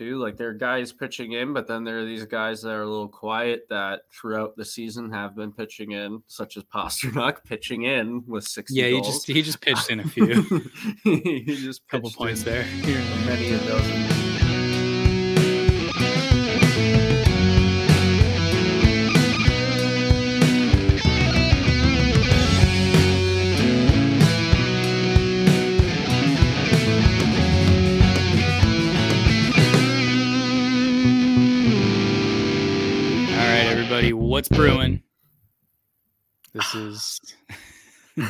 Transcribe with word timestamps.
too. 0.00 0.18
Like 0.18 0.38
there 0.38 0.48
are 0.48 0.54
guys 0.54 0.92
pitching 0.92 1.32
in, 1.32 1.52
but 1.52 1.66
then 1.66 1.84
there 1.84 1.98
are 1.98 2.04
these 2.06 2.24
guys 2.24 2.62
that 2.62 2.70
are 2.70 2.82
a 2.82 2.88
little 2.88 3.08
quiet 3.08 3.66
that 3.68 4.02
throughout 4.10 4.56
the 4.56 4.64
season 4.64 5.10
have 5.12 5.36
been 5.36 5.52
pitching 5.52 5.92
in, 5.92 6.22
such 6.26 6.56
as 6.56 6.64
Pastrnak 6.74 7.44
pitching 7.44 7.82
in 7.82 8.24
with 8.26 8.44
six. 8.44 8.72
Yeah, 8.72 8.86
he 8.86 9.00
just 9.02 9.26
he 9.26 9.42
just 9.42 9.60
pitched 9.66 9.90
in 9.90 10.00
a 10.00 10.08
few. 10.08 10.42
he 11.04 11.44
just 11.44 11.86
couple 11.88 12.10
points 12.10 12.40
in 12.46 12.52
there. 12.52 12.64
many 13.26 13.52
a 13.52 13.58
dozen. 13.58 14.19
What's 34.40 34.48
brewing? 34.48 35.02
This 36.54 36.74
is 36.74 37.20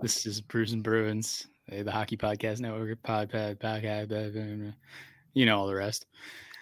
this 0.00 0.24
is 0.24 0.40
Brews 0.40 0.72
and 0.72 0.82
Bruins, 0.82 1.48
the 1.68 1.92
Hockey 1.92 2.16
Podcast 2.16 2.60
Network, 2.60 3.02
pod, 3.02 3.28
pod, 3.28 3.60
podcast, 3.60 4.08
blah, 4.08 4.30
blah, 4.30 4.54
blah. 4.54 4.72
you 5.34 5.44
know 5.44 5.58
all 5.58 5.66
the 5.66 5.74
rest. 5.74 6.06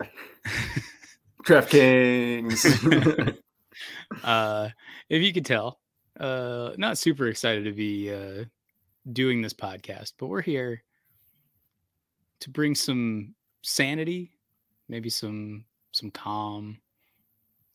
DraftKings. 1.46 3.38
uh, 4.24 4.68
if 5.08 5.22
you 5.22 5.32
could 5.32 5.46
tell, 5.46 5.78
uh, 6.18 6.72
not 6.76 6.98
super 6.98 7.28
excited 7.28 7.62
to 7.66 7.72
be 7.72 8.12
uh, 8.12 8.46
doing 9.12 9.42
this 9.42 9.54
podcast, 9.54 10.14
but 10.18 10.26
we're 10.26 10.42
here 10.42 10.82
to 12.40 12.50
bring 12.50 12.74
some 12.74 13.36
sanity, 13.62 14.32
maybe 14.88 15.08
some 15.08 15.66
some 15.92 16.10
calm 16.10 16.78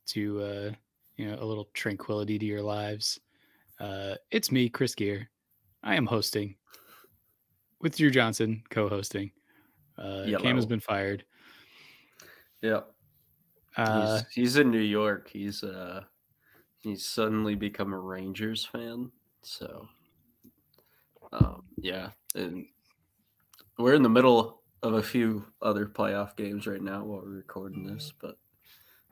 to 0.09 0.41
uh, 0.41 0.71
you 1.17 1.29
know 1.29 1.38
a 1.39 1.45
little 1.45 1.69
tranquility 1.73 2.39
to 2.39 2.45
your 2.45 2.61
lives. 2.61 3.19
Uh, 3.79 4.15
it's 4.31 4.52
me, 4.52 4.69
Chris 4.69 4.95
Gear. 4.95 5.29
I 5.83 5.95
am 5.95 6.05
hosting 6.05 6.55
with 7.81 7.97
Drew 7.97 8.11
Johnson, 8.11 8.63
co-hosting. 8.69 9.31
Uh, 9.97 10.25
Cam 10.39 10.55
has 10.55 10.65
been 10.65 10.80
fired. 10.80 11.23
yep. 12.61 12.91
Uh, 13.77 14.15
he's, 14.15 14.25
he's 14.33 14.57
in 14.57 14.71
New 14.71 14.80
York. 14.80 15.30
He's 15.31 15.63
uh 15.63 16.02
he's 16.80 17.05
suddenly 17.05 17.55
become 17.55 17.93
a 17.93 17.99
Rangers 17.99 18.65
fan. 18.65 19.11
So 19.43 19.87
um 21.31 21.63
yeah, 21.77 22.09
and 22.35 22.65
we're 23.77 23.93
in 23.93 24.03
the 24.03 24.09
middle 24.09 24.61
of 24.81 24.93
a 24.93 25.03
few 25.03 25.45
other 25.61 25.85
playoff 25.85 26.35
games 26.35 26.67
right 26.67 26.81
now 26.81 27.03
while 27.03 27.21
we're 27.21 27.30
recording 27.30 27.85
this, 27.85 28.11
but 28.19 28.37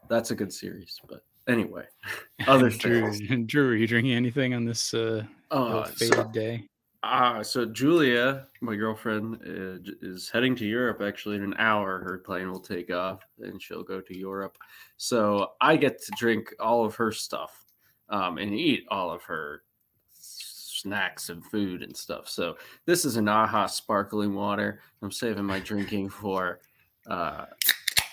that's 0.09 0.31
a 0.31 0.35
good 0.35 0.53
series. 0.53 0.99
But 1.07 1.23
anyway, 1.47 1.85
other 2.47 2.69
Drew, 2.71 3.11
things. 3.11 3.45
Drew, 3.47 3.71
are 3.71 3.75
you 3.75 3.87
drinking 3.87 4.13
anything 4.13 4.53
on 4.53 4.65
this 4.65 4.93
uh, 4.93 5.23
Uh, 5.51 5.83
ill-fated 5.87 6.13
so, 6.13 6.23
day? 6.31 6.67
ah, 7.03 7.41
so 7.41 7.65
Julia, 7.65 8.47
my 8.61 8.75
girlfriend, 8.75 9.35
uh, 9.45 9.91
is 10.01 10.29
heading 10.29 10.55
to 10.57 10.65
Europe 10.65 11.01
actually 11.01 11.37
in 11.37 11.43
an 11.43 11.55
hour. 11.57 11.99
Her 11.99 12.17
plane 12.19 12.51
will 12.51 12.59
take 12.59 12.91
off 12.91 13.21
and 13.39 13.61
she'll 13.61 13.83
go 13.83 14.01
to 14.01 14.17
Europe. 14.17 14.57
So 14.97 15.51
I 15.61 15.77
get 15.77 16.01
to 16.03 16.11
drink 16.17 16.53
all 16.59 16.83
of 16.85 16.95
her 16.95 17.11
stuff 17.11 17.65
um, 18.09 18.37
and 18.37 18.53
eat 18.53 18.85
all 18.89 19.11
of 19.11 19.23
her 19.23 19.63
snacks 20.11 21.29
and 21.29 21.43
food 21.43 21.81
and 21.81 21.95
stuff. 21.95 22.29
So 22.29 22.55
this 22.85 23.03
is 23.03 23.15
an 23.17 23.27
AHA 23.27 23.67
sparkling 23.67 24.33
water. 24.35 24.81
I'm 25.01 25.11
saving 25.11 25.43
my 25.45 25.59
drinking 25.59 26.09
for 26.09 26.59
uh, 27.07 27.45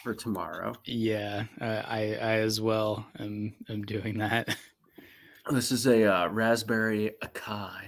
for 0.05 0.15
tomorrow. 0.15 0.75
Yeah, 0.85 1.45
uh, 1.61 1.83
I 1.87 2.15
I 2.21 2.35
as 2.41 2.61
well 2.61 3.07
am 3.19 3.55
am 3.69 3.83
doing 3.83 4.19
that. 4.19 4.57
This 5.51 5.73
is 5.73 5.87
a 5.87 6.11
uh, 6.11 6.29
raspberry 6.29 7.17
acai. 7.23 7.85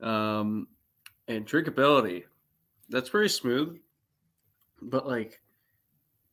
Um, 0.00 0.68
and 1.26 1.44
drinkability, 1.44 2.22
that's 2.88 3.08
very 3.08 3.28
smooth, 3.28 3.80
but 4.80 5.08
like 5.08 5.40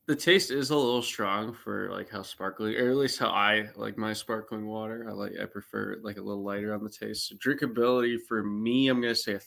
the 0.05 0.15
taste 0.15 0.51
is 0.51 0.69
a 0.69 0.75
little 0.75 1.01
strong 1.01 1.51
for 1.51 1.89
like 1.89 2.11
how 2.11 2.21
sparkling, 2.21 2.75
or 2.75 2.91
at 2.91 2.95
least 2.95 3.17
how 3.17 3.29
I 3.29 3.69
like 3.75 3.97
my 3.97 4.13
sparkling 4.13 4.67
water. 4.67 5.07
I 5.09 5.13
like 5.13 5.33
I 5.41 5.45
prefer 5.45 5.97
like 6.03 6.17
a 6.17 6.21
little 6.21 6.43
lighter 6.43 6.75
on 6.75 6.83
the 6.83 6.91
taste. 6.91 7.29
So 7.29 7.35
drinkability 7.37 8.17
for 8.27 8.43
me, 8.43 8.89
I'm 8.89 9.01
gonna 9.01 9.15
say 9.15 9.33
a 9.33 9.41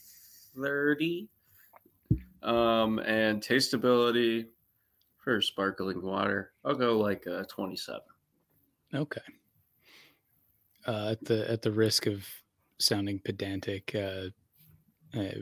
thirty. 0.57 1.29
Um, 2.43 2.99
and 2.99 3.41
tasteability 3.41 4.47
for 5.27 5.43
sparkling 5.43 6.01
water, 6.03 6.53
I'll 6.65 6.77
go 6.77 6.97
like 6.97 7.27
a 7.27 7.45
twenty-seven. 7.47 8.01
Okay. 8.95 9.21
Uh, 10.87 11.09
at 11.11 11.25
the 11.25 11.51
at 11.51 11.63
the 11.63 11.73
risk 11.73 12.07
of 12.07 12.25
sounding 12.79 13.19
pedantic, 13.19 13.93
uh, 13.93 14.29
uh, 15.19 15.35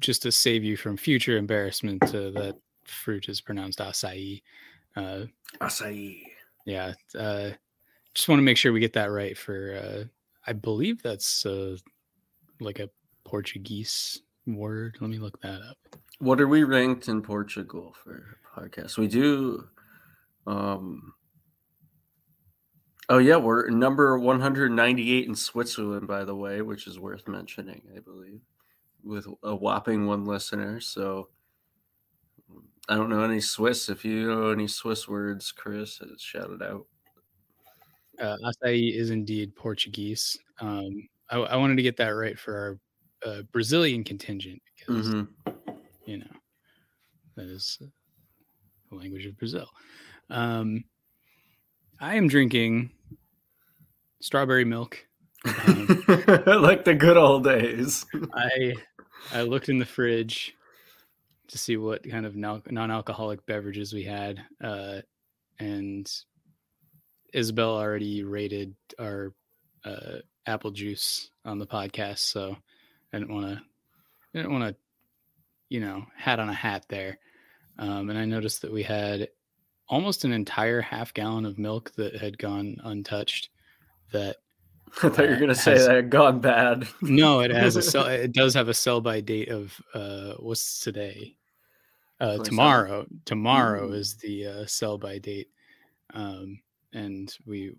just 0.00 0.22
to 0.22 0.32
save 0.32 0.64
you 0.64 0.76
from 0.76 0.96
future 0.96 1.36
embarrassment, 1.36 2.02
uh, 2.02 2.30
that 2.30 2.56
fruit 2.84 3.28
is 3.28 3.40
pronounced 3.40 3.78
acai. 3.78 4.42
Uh, 4.96 5.26
Acai. 5.60 6.20
yeah, 6.66 6.94
uh, 7.16 7.50
just 8.14 8.28
want 8.28 8.40
to 8.40 8.44
make 8.44 8.56
sure 8.56 8.72
we 8.72 8.80
get 8.80 8.94
that 8.94 9.12
right. 9.12 9.38
For 9.38 9.80
uh, 9.80 10.04
I 10.48 10.52
believe 10.52 11.00
that's 11.00 11.46
uh, 11.46 11.76
like 12.58 12.80
a 12.80 12.90
Portuguese 13.22 14.20
word. 14.56 14.96
Let 15.00 15.10
me 15.10 15.18
look 15.18 15.40
that 15.42 15.60
up. 15.62 15.76
What 16.18 16.40
are 16.40 16.48
we 16.48 16.64
ranked 16.64 17.08
in 17.08 17.22
Portugal 17.22 17.94
for 18.02 18.38
podcasts? 18.56 18.98
We 18.98 19.06
do. 19.06 19.68
Um, 20.46 21.14
oh 23.08 23.18
yeah, 23.18 23.36
we're 23.36 23.70
number 23.70 24.18
198 24.18 25.28
in 25.28 25.34
Switzerland, 25.34 26.08
by 26.08 26.24
the 26.24 26.34
way, 26.34 26.62
which 26.62 26.86
is 26.86 26.98
worth 26.98 27.28
mentioning, 27.28 27.82
I 27.94 28.00
believe, 28.00 28.40
with 29.04 29.26
a 29.42 29.54
whopping 29.54 30.06
one 30.06 30.24
listener. 30.24 30.80
So 30.80 31.28
I 32.88 32.96
don't 32.96 33.10
know 33.10 33.22
any 33.22 33.40
Swiss. 33.40 33.88
If 33.88 34.04
you 34.04 34.28
know 34.28 34.50
any 34.50 34.66
Swiss 34.66 35.06
words, 35.06 35.52
Chris, 35.52 36.00
shout 36.18 36.50
it 36.50 36.62
out. 36.62 36.86
Uh, 38.20 38.36
acai 38.44 38.92
is 38.92 39.10
indeed 39.10 39.54
Portuguese. 39.54 40.36
Um, 40.60 41.08
I, 41.30 41.38
I 41.38 41.56
wanted 41.56 41.76
to 41.76 41.82
get 41.82 41.96
that 41.98 42.08
right 42.08 42.38
for 42.38 42.56
our 42.56 42.78
uh, 43.24 43.42
Brazilian 43.52 44.04
contingent 44.04 44.60
because 44.76 45.08
Mhm. 45.08 45.28
you 46.06 46.18
know 46.18 46.30
that 47.36 47.46
is 47.46 47.78
the 48.90 48.96
language 48.96 49.26
of 49.26 49.36
Brazil. 49.36 49.68
Um, 50.30 50.84
I 52.00 52.14
am 52.16 52.28
drinking 52.28 52.90
strawberry 54.20 54.64
milk. 54.64 55.04
Um, 55.44 55.86
like 56.46 56.84
the 56.84 56.96
good 56.98 57.16
old 57.16 57.44
days. 57.44 58.04
I 58.34 58.74
I 59.32 59.42
looked 59.42 59.68
in 59.68 59.78
the 59.78 59.84
fridge 59.86 60.54
to 61.48 61.58
see 61.58 61.76
what 61.76 62.08
kind 62.08 62.26
of 62.26 62.36
non- 62.36 62.62
non-alcoholic 62.70 63.44
beverages 63.46 63.92
we 63.92 64.04
had, 64.04 64.44
uh, 64.62 65.00
and 65.58 66.10
Isabel 67.32 67.70
already 67.76 68.22
rated 68.22 68.74
our 68.98 69.32
uh, 69.84 70.18
apple 70.46 70.70
juice 70.72 71.30
on 71.44 71.58
the 71.58 71.66
podcast, 71.66 72.18
so 72.18 72.56
I 73.12 73.18
didn't 73.18 73.34
want 73.34 73.46
to, 73.46 73.54
I 74.34 74.38
didn't 74.38 74.52
want 74.52 74.64
to, 74.74 74.76
you 75.68 75.80
know, 75.80 76.04
hat 76.16 76.40
on 76.40 76.48
a 76.48 76.54
hat 76.54 76.86
there. 76.88 77.18
Um, 77.78 78.10
and 78.10 78.18
I 78.18 78.24
noticed 78.24 78.62
that 78.62 78.72
we 78.72 78.82
had 78.82 79.28
almost 79.88 80.24
an 80.24 80.32
entire 80.32 80.80
half 80.80 81.14
gallon 81.14 81.46
of 81.46 81.58
milk 81.58 81.92
that 81.96 82.16
had 82.16 82.38
gone 82.38 82.76
untouched. 82.84 83.50
That 84.12 84.36
I 85.02 85.08
thought 85.08 85.18
you 85.24 85.30
were 85.30 85.36
Uh, 85.36 85.40
gonna 85.40 85.54
say 85.54 85.72
has- 85.72 85.86
that 85.86 85.96
had 85.96 86.10
gone 86.10 86.40
bad. 86.40 86.88
no, 87.02 87.40
it 87.40 87.50
has 87.50 87.76
a 87.76 87.82
sell. 87.92 88.06
It 88.06 88.32
does 88.32 88.54
have 88.54 88.68
a 88.68 88.74
sell 88.74 89.00
by 89.00 89.20
date 89.20 89.48
of 89.48 89.78
uh, 89.94 90.34
what's 90.38 90.80
today? 90.80 91.36
Uh, 92.20 92.38
27th. 92.38 92.44
tomorrow. 92.44 93.06
Tomorrow 93.26 93.88
Ooh. 93.90 93.92
is 93.92 94.16
the 94.16 94.46
uh, 94.46 94.66
sell 94.66 94.98
by 94.98 95.18
date, 95.18 95.48
um, 96.14 96.58
and 96.92 97.32
we 97.46 97.74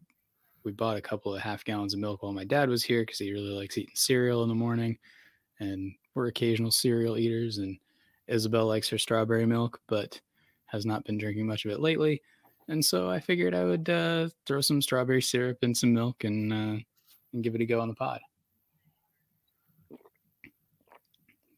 we 0.64 0.72
bought 0.72 0.98
a 0.98 1.02
couple 1.02 1.34
of 1.36 1.42
half 1.42 1.64
gallons 1.66 1.94
of 1.94 2.00
milk 2.00 2.22
while 2.24 2.32
my 2.32 2.46
dad 2.46 2.70
was 2.70 2.84
here 2.84 3.02
because 3.02 3.18
he 3.20 3.32
really 3.34 3.50
likes 3.52 3.78
eating 3.78 3.92
cereal 3.96 4.44
in 4.44 4.50
the 4.50 4.56
morning, 4.56 4.98
and 5.60 5.94
we're 6.16 6.28
occasional 6.28 6.72
cereal 6.72 7.18
eaters. 7.18 7.58
And 7.58 7.78
Isabel 8.28 8.66
likes 8.66 8.90
her 8.90 8.98
strawberry 8.98 9.46
milk, 9.46 9.80
but 9.88 10.20
has 10.66 10.86
not 10.86 11.04
been 11.04 11.18
drinking 11.18 11.48
much 11.48 11.66
of 11.66 11.72
it 11.72 11.80
lately. 11.80 12.22
And 12.68 12.84
so 12.84 13.10
I 13.10 13.20
figured 13.20 13.56
I 13.56 13.64
would 13.64 13.90
uh, 13.90 14.30
throw 14.46 14.62
some 14.62 14.82
strawberry 14.82 15.22
syrup 15.22 15.58
in 15.64 15.74
some 15.74 15.94
milk 15.94 16.24
and 16.24 16.54
uh, 16.54 16.78
and 17.34 17.44
give 17.44 17.56
it 17.56 17.62
a 17.62 17.66
go 17.66 17.80
on 17.80 17.88
the 17.88 17.96
pod. 17.96 18.20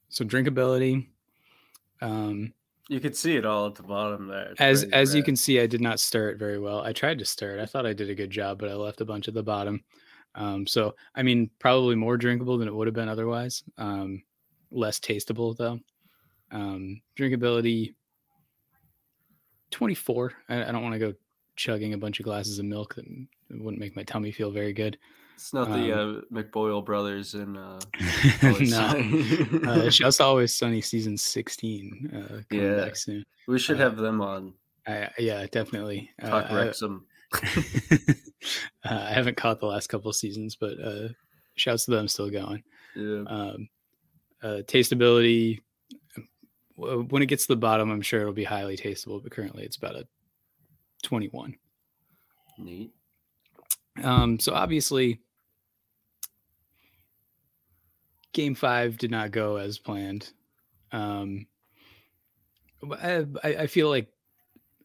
So 0.09 0.25
drinkability. 0.25 1.07
Um, 2.01 2.53
You 2.89 2.99
could 2.99 3.15
see 3.15 3.35
it 3.35 3.45
all 3.45 3.67
at 3.67 3.75
the 3.75 3.83
bottom 3.83 4.27
there. 4.27 4.53
As 4.59 4.83
as 4.85 5.15
you 5.15 5.23
can 5.23 5.35
see, 5.35 5.59
I 5.59 5.67
did 5.67 5.81
not 5.81 5.99
stir 5.99 6.29
it 6.29 6.37
very 6.37 6.59
well. 6.59 6.81
I 6.81 6.93
tried 6.93 7.19
to 7.19 7.25
stir 7.25 7.57
it. 7.57 7.61
I 7.61 7.65
thought 7.65 7.85
I 7.85 7.93
did 7.93 8.09
a 8.09 8.15
good 8.15 8.29
job, 8.31 8.59
but 8.59 8.69
I 8.69 8.73
left 8.73 9.01
a 9.01 9.05
bunch 9.05 9.27
at 9.27 9.33
the 9.33 9.43
bottom. 9.43 9.83
Um, 10.35 10.65
so 10.65 10.95
I 11.15 11.23
mean, 11.23 11.49
probably 11.59 11.95
more 11.95 12.17
drinkable 12.17 12.57
than 12.57 12.67
it 12.67 12.73
would 12.73 12.87
have 12.87 12.93
been 12.93 13.09
otherwise. 13.09 13.63
Um, 13.77 14.23
less 14.71 14.99
tastable 14.99 15.55
though. 15.55 15.79
Um, 16.51 17.01
drinkability 17.17 17.95
24. 19.71 20.33
I, 20.49 20.63
I 20.63 20.71
don't 20.71 20.83
want 20.83 20.93
to 20.93 20.99
go 20.99 21.13
chugging 21.55 21.93
a 21.93 21.97
bunch 21.97 22.19
of 22.19 22.25
glasses 22.25 22.59
of 22.59 22.65
milk 22.65 22.95
that 22.95 23.05
wouldn't 23.49 23.79
make 23.79 23.95
my 23.95 24.03
tummy 24.03 24.31
feel 24.31 24.51
very 24.51 24.73
good. 24.73 24.97
It's 25.35 25.53
not 25.53 25.69
the 25.69 25.91
um, 25.91 26.23
uh, 26.31 26.35
McBoyle 26.35 26.85
brothers 26.85 27.33
and 27.33 27.57
uh, 27.57 27.79
no. 28.59 29.71
uh, 29.71 29.89
to 29.89 30.23
always 30.23 30.55
sunny 30.55 30.81
season 30.81 31.17
16. 31.17 32.11
Uh, 32.13 32.55
yeah, 32.55 32.89
soon. 32.93 33.25
we 33.47 33.57
should 33.57 33.77
uh, 33.77 33.83
have 33.83 33.97
them 33.97 34.21
on. 34.21 34.53
I, 34.85 35.09
yeah, 35.17 35.45
definitely. 35.51 36.11
Talk 36.23 36.51
uh, 36.51 36.55
Wrexham. 36.55 37.05
uh, 37.33 38.09
I 38.83 39.13
haven't 39.13 39.37
caught 39.37 39.59
the 39.59 39.67
last 39.67 39.87
couple 39.87 40.09
of 40.09 40.15
seasons, 40.15 40.55
but 40.55 40.79
uh, 40.79 41.09
shouts 41.55 41.85
to 41.85 41.91
them 41.91 42.07
still 42.07 42.29
going. 42.29 42.63
Yeah. 42.95 43.23
Um, 43.27 43.69
uh, 44.43 44.61
tasteability. 44.67 45.59
When 46.75 47.21
it 47.21 47.27
gets 47.27 47.45
to 47.45 47.53
the 47.53 47.57
bottom, 47.57 47.91
I'm 47.91 48.01
sure 48.01 48.21
it'll 48.21 48.33
be 48.33 48.43
highly 48.43 48.75
tasteable, 48.75 49.21
but 49.21 49.31
currently 49.31 49.63
it's 49.63 49.77
about 49.77 49.95
a 49.95 50.07
21. 51.03 51.55
Neat. 52.57 52.91
Um, 54.03 54.39
so 54.39 54.53
obviously, 54.53 55.19
game 58.33 58.55
five 58.55 58.97
did 58.97 59.11
not 59.11 59.31
go 59.31 59.57
as 59.57 59.77
planned. 59.77 60.31
Um, 60.91 61.45
I, 62.99 63.25
I 63.43 63.67
feel 63.67 63.89
like 63.89 64.07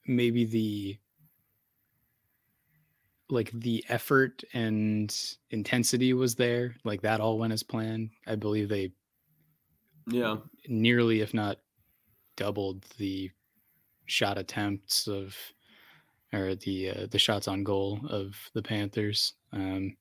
maybe 0.06 0.44
the 0.44 0.98
like 3.28 3.50
the 3.52 3.84
effort 3.88 4.44
and 4.52 5.36
intensity 5.50 6.12
was 6.12 6.34
there 6.36 6.76
like 6.84 7.02
that 7.02 7.20
all 7.20 7.38
went 7.38 7.52
as 7.52 7.62
planned. 7.62 8.10
I 8.26 8.36
believe 8.36 8.68
they 8.68 8.92
yeah. 10.06 10.36
nearly 10.68 11.20
if 11.20 11.34
not 11.34 11.58
doubled 12.36 12.84
the 12.98 13.30
shot 14.06 14.38
attempts 14.38 15.08
of 15.08 15.36
or 16.32 16.54
the 16.54 16.90
uh, 16.90 17.06
the 17.10 17.18
shots 17.18 17.48
on 17.48 17.64
goal 17.64 18.00
of 18.08 18.36
the 18.54 18.62
panthers. 18.62 19.34
Um 19.52 19.96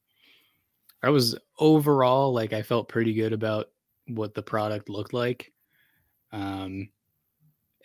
i 1.04 1.10
was 1.10 1.36
overall 1.60 2.34
like 2.34 2.54
i 2.54 2.62
felt 2.62 2.90
pretty 2.90 3.14
good 3.14 3.34
about 3.34 3.68
what 4.08 4.34
the 4.34 4.44
product 4.44 4.90
looked 4.90 5.14
like. 5.14 5.52
Um 6.32 6.90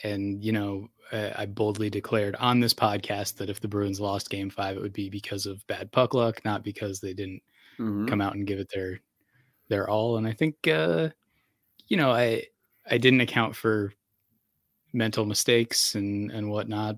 and 0.03 0.43
you 0.45 0.53
know 0.53 0.89
I 1.13 1.47
boldly 1.47 1.91
declared 1.91 2.37
on 2.37 2.61
this 2.61 2.75
podcast 2.75 3.37
that 3.37 3.51
if 3.51 3.61
the 3.61 3.69
Bruins 3.69 4.01
lost 4.01 4.31
Game 4.31 4.51
Five, 4.51 4.77
it 4.77 4.83
would 4.83 4.93
be 4.93 5.11
because 5.11 5.47
of 5.47 5.67
bad 5.67 5.91
puck 5.91 6.15
luck, 6.15 6.45
not 6.45 6.63
because 6.63 7.01
they 7.01 7.15
didn't 7.15 7.43
mm-hmm. 7.79 8.07
come 8.07 8.21
out 8.21 8.35
and 8.35 8.47
give 8.47 8.59
it 8.59 8.71
their 8.73 9.01
their 9.69 9.89
all. 9.89 10.17
And 10.17 10.27
I 10.27 10.33
think, 10.33 10.57
uh, 10.69 11.09
you 11.89 11.97
know, 11.97 12.11
I 12.11 12.45
I 12.89 12.99
didn't 12.99 13.21
account 13.21 13.57
for 13.57 13.93
mental 14.93 15.25
mistakes 15.25 15.95
and 15.95 16.31
and 16.31 16.51
whatnot, 16.51 16.97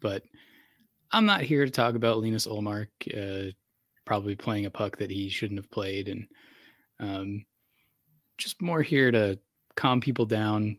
but 0.00 0.22
I'm 1.10 1.26
not 1.26 1.42
here 1.42 1.64
to 1.64 1.70
talk 1.70 1.94
about 1.94 2.18
Linus 2.18 2.46
Ullmark 2.46 2.88
uh, 3.16 3.52
probably 4.04 4.34
playing 4.34 4.66
a 4.66 4.70
puck 4.70 4.98
that 4.98 5.10
he 5.10 5.28
shouldn't 5.28 5.58
have 5.58 5.70
played, 5.70 6.08
and 6.08 6.26
um, 7.00 7.44
just 8.38 8.60
more 8.60 8.82
here 8.82 9.10
to 9.10 9.38
calm 9.76 10.00
people 10.00 10.26
down, 10.26 10.78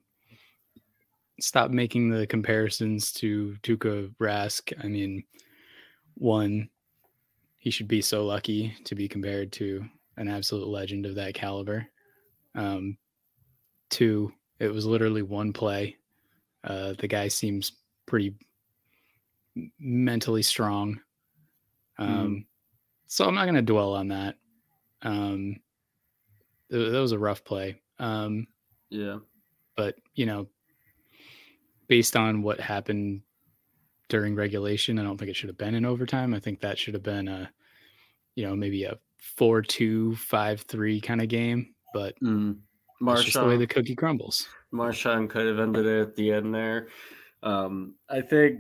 stop 1.40 1.72
making 1.72 2.10
the 2.10 2.28
comparisons 2.28 3.12
to 3.14 3.56
Tuukka 3.64 4.14
Rask. 4.22 4.72
I 4.84 4.88
mean, 4.88 5.24
one, 6.16 6.70
he 7.58 7.72
should 7.72 7.88
be 7.88 8.02
so 8.02 8.26
lucky 8.26 8.74
to 8.86 8.96
be 8.96 9.08
compared 9.08 9.52
to 9.54 9.86
an 10.18 10.28
absolute 10.28 10.68
legend 10.68 11.06
of 11.06 11.16
that 11.16 11.34
caliber. 11.34 11.88
Um, 12.56 12.98
two, 13.90 14.32
it 14.60 14.74
was 14.74 14.86
literally 14.86 15.22
one 15.22 15.52
play. 15.52 15.98
Uh, 16.64 16.94
the 16.98 17.08
guy 17.08 17.28
seems 17.28 17.74
pretty 18.06 18.36
mentally 19.80 20.42
strong. 20.42 21.00
Um, 21.98 22.10
mm. 22.10 22.46
So 23.08 23.26
I'm 23.26 23.36
not 23.36 23.46
going 23.46 23.56
to 23.56 23.62
dwell 23.62 23.94
on 23.94 24.08
that. 24.10 24.36
Um, 25.02 25.58
that 26.70 26.80
was 26.80 27.12
a 27.12 27.20
rough 27.20 27.44
play. 27.44 27.82
Um, 28.00 28.48
yeah. 28.90 29.18
But, 29.76 29.96
you 30.14 30.26
know, 30.26 30.48
based 31.88 32.16
on 32.16 32.42
what 32.42 32.60
happened 32.60 33.22
during 34.10 34.36
regulation, 34.36 35.00
I 35.00 35.04
don't 35.04 35.18
think 35.18 35.30
it 35.30 35.36
should 35.36 35.50
have 35.50 35.58
been 35.58 35.76
in 35.76 35.86
overtime. 35.86 36.34
I 36.34 36.40
think 36.40 36.62
that 36.62 36.78
should 36.78 36.94
have 36.94 37.04
been 37.04 37.28
a, 37.28 37.50
you 38.36 38.46
know, 38.46 38.56
maybe 38.56 38.84
a 38.84 38.98
four-two, 39.20 40.16
five-three 40.16 41.02
kind 41.02 41.22
of 41.22 41.28
game. 41.28 41.74
But 41.94 42.16
mm. 42.22 42.58
Marchand, 43.02 43.26
just 43.26 43.40
the 43.40 43.46
way 43.46 43.58
the 43.58 43.68
cookie 43.68 43.96
crumbles. 43.96 44.48
Marchand 44.72 45.30
could 45.30 45.48
have 45.48 45.60
ended 45.60 45.86
it 45.86 46.02
at 46.02 46.16
the 46.16 46.32
end 46.34 46.54
there. 46.54 46.90
Um, 47.44 47.96
I 48.10 48.22
think 48.22 48.60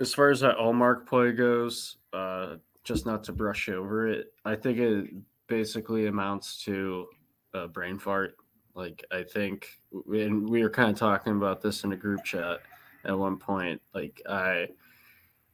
as 0.00 0.12
far 0.12 0.30
as 0.30 0.40
that 0.40 0.58
Ullmark 0.58 1.06
play 1.06 1.32
goes, 1.32 1.96
uh, 2.12 2.56
just 2.84 3.06
not 3.06 3.24
to 3.24 3.32
brush 3.32 3.68
over 3.68 4.08
it, 4.08 4.32
I 4.44 4.56
think 4.56 4.78
it 4.78 5.10
basically 5.48 6.06
amounts 6.06 6.62
to 6.64 7.06
a 7.54 7.68
brain 7.68 7.98
fart. 7.98 8.36
Like 8.76 9.04
I 9.10 9.22
think, 9.22 9.70
and 10.12 10.48
we 10.48 10.62
were 10.62 10.70
kind 10.70 10.90
of 10.90 10.98
talking 10.98 11.32
about 11.32 11.62
this 11.62 11.82
in 11.82 11.92
a 11.92 11.96
group 11.96 12.22
chat 12.24 12.58
at 13.06 13.18
one 13.18 13.38
point. 13.38 13.80
Like 13.94 14.20
I, 14.28 14.68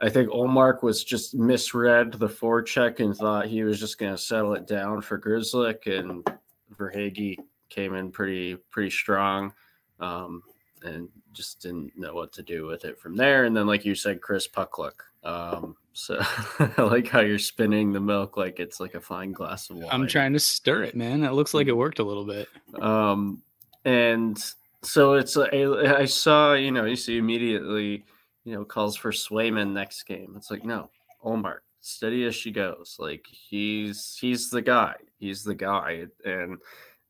I 0.00 0.08
think 0.08 0.30
Ullmark 0.30 0.82
was 0.82 1.04
just 1.04 1.34
misread 1.34 2.14
the 2.14 2.28
forecheck 2.28 2.98
and 2.98 3.16
thought 3.16 3.46
he 3.46 3.62
was 3.62 3.78
just 3.78 3.98
going 3.98 4.12
to 4.12 4.18
settle 4.18 4.54
it 4.54 4.66
down 4.66 5.00
for 5.00 5.20
Grzelcyk, 5.20 5.86
and 5.86 6.28
Verhaeghe 6.76 7.36
came 7.70 7.94
in 7.94 8.10
pretty 8.10 8.56
pretty 8.70 8.90
strong, 8.90 9.52
um, 10.00 10.42
and 10.82 11.08
just 11.32 11.62
didn't 11.62 11.96
know 11.96 12.14
what 12.14 12.32
to 12.32 12.42
do 12.42 12.66
with 12.66 12.84
it 12.84 12.98
from 12.98 13.16
there. 13.16 13.44
And 13.44 13.56
then, 13.56 13.68
like 13.68 13.84
you 13.84 13.94
said, 13.94 14.20
Chris 14.20 14.48
Puckluck. 14.48 15.00
Um, 15.22 15.76
so 15.92 16.18
I 16.58 16.82
like 16.82 17.08
how 17.08 17.20
you're 17.20 17.38
spinning 17.38 17.92
the 17.92 18.00
milk 18.00 18.36
like 18.36 18.60
it's 18.60 18.80
like 18.80 18.94
a 18.94 19.00
fine 19.00 19.32
glass 19.32 19.70
of 19.70 19.76
wine. 19.76 19.88
I'm 19.90 20.06
trying 20.06 20.32
to 20.32 20.40
stir 20.40 20.82
it, 20.84 20.96
man. 20.96 21.22
It 21.24 21.32
looks 21.32 21.54
like 21.54 21.66
it 21.66 21.76
worked 21.76 21.98
a 21.98 22.04
little 22.04 22.24
bit. 22.24 22.48
Um, 22.80 23.42
and 23.84 24.42
so 24.82 25.14
it's 25.14 25.36
a, 25.36 25.98
I 25.98 26.04
saw, 26.04 26.54
you 26.54 26.70
know, 26.70 26.84
you 26.84 26.96
see 26.96 27.18
immediately, 27.18 28.04
you 28.44 28.54
know, 28.54 28.64
calls 28.64 28.96
for 28.96 29.12
Swayman 29.12 29.72
next 29.72 30.04
game. 30.04 30.34
It's 30.36 30.50
like, 30.50 30.64
no, 30.64 30.90
Ullmark, 31.24 31.60
steady 31.80 32.24
as 32.24 32.34
she 32.34 32.50
goes. 32.50 32.96
Like 32.98 33.26
he's 33.30 34.16
he's 34.20 34.50
the 34.50 34.62
guy. 34.62 34.94
He's 35.18 35.44
the 35.44 35.54
guy. 35.54 36.06
And 36.24 36.58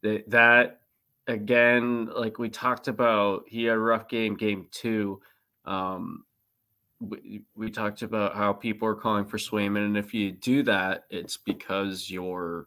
that 0.02 0.80
again, 1.26 2.06
like 2.14 2.38
we 2.38 2.48
talked 2.48 2.88
about, 2.88 3.44
he 3.46 3.64
had 3.64 3.76
a 3.76 3.80
rough 3.80 4.08
game, 4.08 4.34
game 4.34 4.66
two. 4.70 5.20
Um, 5.64 6.24
we, 7.08 7.42
we 7.56 7.70
talked 7.70 8.02
about 8.02 8.34
how 8.34 8.52
people 8.52 8.86
are 8.86 8.94
calling 8.94 9.24
for 9.24 9.38
Swayman, 9.38 9.84
and 9.84 9.96
if 9.96 10.14
you 10.14 10.30
do 10.30 10.62
that, 10.64 11.04
it's 11.10 11.36
because 11.36 12.08
you're 12.10 12.66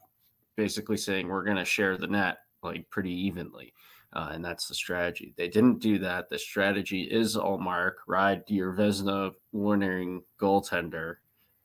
basically 0.56 0.98
saying 0.98 1.28
we're 1.28 1.44
going 1.44 1.58
to 1.58 1.66
share 1.66 1.98
the 1.98 2.08
net 2.08 2.40
like 2.62 2.90
pretty 2.90 3.12
evenly, 3.12 3.74
uh, 4.14 4.30
and 4.34 4.44
that's 4.44 4.68
the 4.68 4.76
strategy. 4.76 5.34
They 5.38 5.48
didn't 5.48 5.80
do 5.80 6.00
that. 6.00 6.30
The 6.30 6.38
strategy 6.38 7.04
is 7.04 7.38
Ullmark 7.38 7.94
ride 8.08 8.44
your 8.48 8.74
Vezina 8.74 9.32
winning 9.54 10.22
goaltender, 10.40 11.18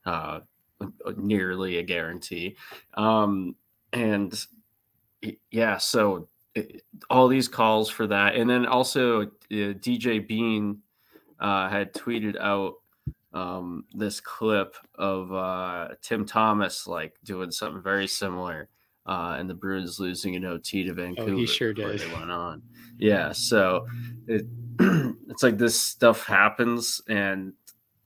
uh, 0.06 0.40
nearly 1.16 1.78
a 1.78 1.82
guarantee, 1.82 2.56
um, 2.94 3.56
and 3.92 4.46
yeah, 5.50 5.76
so 5.78 6.28
it, 6.54 6.82
all 7.08 7.26
these 7.26 7.48
calls 7.48 7.90
for 7.90 8.06
that, 8.06 8.36
and 8.36 8.48
then 8.48 8.64
also 8.64 9.22
uh, 9.22 9.28
DJ 9.50 10.26
Bean 10.26 10.80
uh, 11.40 11.68
had 11.68 11.94
tweeted 11.94 12.38
out 12.38 12.74
um, 13.32 13.84
this 13.94 14.20
clip 14.20 14.74
of 14.96 15.32
uh, 15.32 15.88
Tim 16.02 16.26
Thomas 16.26 16.86
like 16.86 17.14
doing 17.24 17.50
something 17.50 17.82
very 17.82 18.06
similar, 18.06 18.68
uh, 19.06 19.36
and 19.38 19.48
the 19.48 19.54
Bruins 19.54 19.98
losing 19.98 20.36
an 20.36 20.44
OT 20.44 20.84
to 20.84 20.94
Vancouver. 20.94 21.32
Oh, 21.32 21.36
he 21.36 21.46
sure 21.46 21.72
did. 21.72 21.98
They 21.98 22.12
went 22.12 22.30
on, 22.30 22.62
yeah. 22.98 23.32
So 23.32 23.86
it 24.26 24.46
it's 24.80 25.42
like 25.42 25.58
this 25.58 25.80
stuff 25.80 26.26
happens, 26.26 27.00
and 27.08 27.52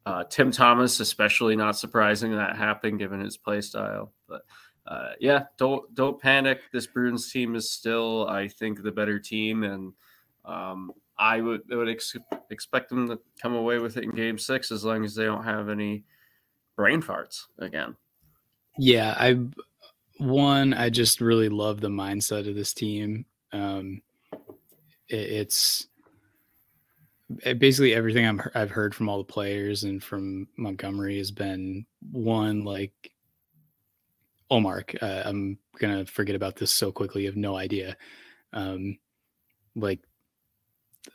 uh, 0.07 0.25
Tim 0.25 0.51
Thomas, 0.51 1.01
especially 1.01 1.57
not 1.57 1.77
surprising 1.79 2.33
that 2.33 2.57
happened 2.57 2.99
given 2.99 3.21
his 3.21 3.37
play 3.37 3.61
style, 3.61 4.13
but. 4.29 4.43
Uh, 4.87 5.13
yeah, 5.19 5.45
don't 5.57 5.95
don't 5.95 6.21
panic. 6.21 6.61
This 6.71 6.87
Bruins 6.87 7.33
team 7.33 7.55
is 7.55 7.71
still, 7.71 8.29
I 8.29 8.49
think, 8.49 8.83
the 8.83 8.93
better 8.93 9.19
team, 9.19 9.63
and 9.63 9.95
um, 10.45 10.91
I 11.19 11.41
would 11.41 11.63
would 11.69 11.89
ex- 11.89 12.17
expect 12.51 12.91
them 12.91 13.09
to 13.09 13.19
come 13.41 13.55
away 13.55 13.79
with 13.79 13.97
it 13.97 14.05
in 14.05 14.11
Game 14.11 14.39
Six 14.39 14.71
as 14.73 14.85
long 14.85 15.05
as 15.05 15.15
they 15.15 15.25
don't 15.25 15.45
have 15.45 15.69
any 15.69 16.05
brain 16.77 17.01
farts 17.01 17.43
again. 17.59 17.97
Yeah, 18.79 19.15
I 19.17 19.39
one 20.19 20.75
I 20.75 20.91
just 20.91 21.21
really 21.21 21.49
love 21.49 21.81
the 21.81 21.89
mindset 21.89 22.49
of 22.49 22.55
this 22.55 22.73
team. 22.73 23.27
Um, 23.53 24.03
it, 25.09 25.17
it's 25.17 25.87
it, 27.43 27.59
basically 27.59 27.95
everything 27.95 28.27
I'm, 28.27 28.43
I've 28.55 28.71
heard 28.71 28.95
from 28.95 29.09
all 29.09 29.19
the 29.19 29.25
players 29.25 29.85
and 29.85 30.03
from 30.03 30.49
Montgomery 30.57 31.19
has 31.19 31.31
been 31.31 31.87
one 32.11 32.65
like 32.65 33.13
Ullmark. 34.51 35.01
Uh, 35.01 35.23
I'm 35.25 35.59
gonna 35.79 36.07
forget 36.07 36.35
about 36.35 36.57
this 36.57 36.73
so 36.73 36.91
quickly. 36.91 37.23
You 37.23 37.29
have 37.29 37.37
no 37.37 37.57
idea. 37.57 37.97
Um, 38.53 38.99
like 39.77 40.01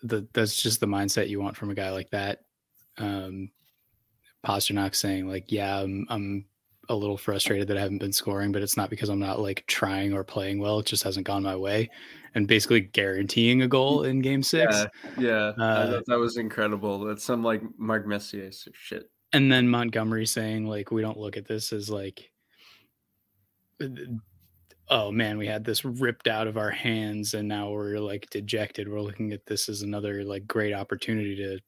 the 0.04 0.28
that's 0.34 0.62
just 0.62 0.80
the 0.80 0.88
mindset 0.88 1.30
you 1.30 1.40
want 1.42 1.58
from 1.58 1.70
a 1.70 1.76
guy 1.76 1.92
like 1.92 2.10
that. 2.12 2.42
um, 2.98 3.52
Pastrnak 4.46 4.96
saying 4.96 5.28
like, 5.28 5.52
"Yeah, 5.52 5.82
I'm, 5.82 6.06
I'm 6.10 6.46
a 6.88 6.96
little 6.96 7.18
frustrated 7.18 7.68
that 7.68 7.78
I 7.78 7.82
haven't 7.82 8.00
been 8.00 8.14
scoring, 8.14 8.52
but 8.52 8.62
it's 8.62 8.78
not 8.78 8.90
because 8.90 9.10
I'm 9.10 9.20
not 9.20 9.40
like 9.40 9.64
trying 9.68 10.14
or 10.14 10.24
playing 10.24 10.60
well. 10.60 10.80
It 10.80 10.86
just 10.86 11.04
hasn't 11.04 11.28
gone 11.28 11.44
my 11.44 11.56
way." 11.56 11.90
And 12.36 12.48
basically 12.48 12.82
guaranteeing 12.82 13.64
a 13.64 13.68
goal 13.68 14.04
in 14.04 14.22
Game 14.22 14.44
Six. 14.44 14.74
Yeah, 14.76 14.88
yeah, 15.18 15.52
I 15.58 15.64
Uh, 15.64 15.92
thought 15.92 16.06
that 16.08 16.20
was 16.20 16.38
incredible. 16.38 17.00
That's 17.04 17.24
some 17.24 17.44
like 17.44 17.62
Mark 17.78 18.06
Messier 18.08 18.52
shit. 18.74 19.10
and 19.34 19.52
then 19.52 19.68
Montgomery 19.68 20.26
saying 20.26 20.66
like, 20.68 20.92
"We 20.92 21.02
don't 21.02 21.18
look 21.18 21.36
at 21.38 21.48
this 21.48 21.74
as 21.74 21.90
like." 21.90 22.32
Oh 24.90 25.12
man, 25.12 25.38
we 25.38 25.46
had 25.46 25.66
this 25.66 25.86
ripped 25.86 26.28
out 26.28 26.48
of 26.48 26.58
our 26.58 26.72
hands, 26.72 27.34
and 27.34 27.48
now 27.48 27.70
we're 27.72 28.00
like 28.00 28.30
dejected. 28.32 28.90
We're 28.90 29.02
looking 29.02 29.32
at 29.34 29.46
this 29.46 29.70
as 29.70 29.82
another 29.84 30.24
like 30.24 30.48
great 30.48 30.74
opportunity 30.74 31.36
to 31.38 31.60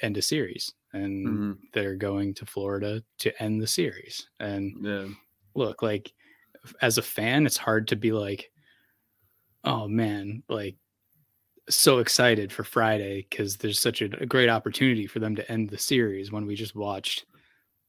end 0.00 0.16
a 0.16 0.22
series, 0.22 0.72
and 0.92 1.42
Mhm, 1.42 1.70
they're 1.72 1.96
going 1.96 2.34
to 2.34 2.46
Florida 2.46 3.02
to 3.18 3.42
end 3.42 3.60
the 3.60 3.66
series. 3.66 4.28
And 4.40 4.78
Yeah, 4.80 5.08
look, 5.54 5.82
like 5.82 6.14
as 6.82 6.98
a 6.98 7.02
fan, 7.02 7.46
it's 7.46 7.58
hard 7.58 7.88
to 7.88 7.96
be 7.96 8.12
like, 8.12 8.52
oh 9.64 9.88
man, 9.88 10.42
like 10.48 10.76
so 11.70 11.98
excited 11.98 12.52
for 12.52 12.64
Friday 12.64 13.26
because 13.30 13.58
there's 13.58 13.80
such 13.80 14.02
a, 14.02 14.06
a 14.22 14.26
great 14.26 14.48
opportunity 14.50 15.06
for 15.06 15.20
them 15.20 15.36
to 15.36 15.50
end 15.52 15.70
the 15.70 15.78
series 15.78 16.32
when 16.32 16.46
we 16.46 16.56
just 16.56 16.76
watched 16.76 17.26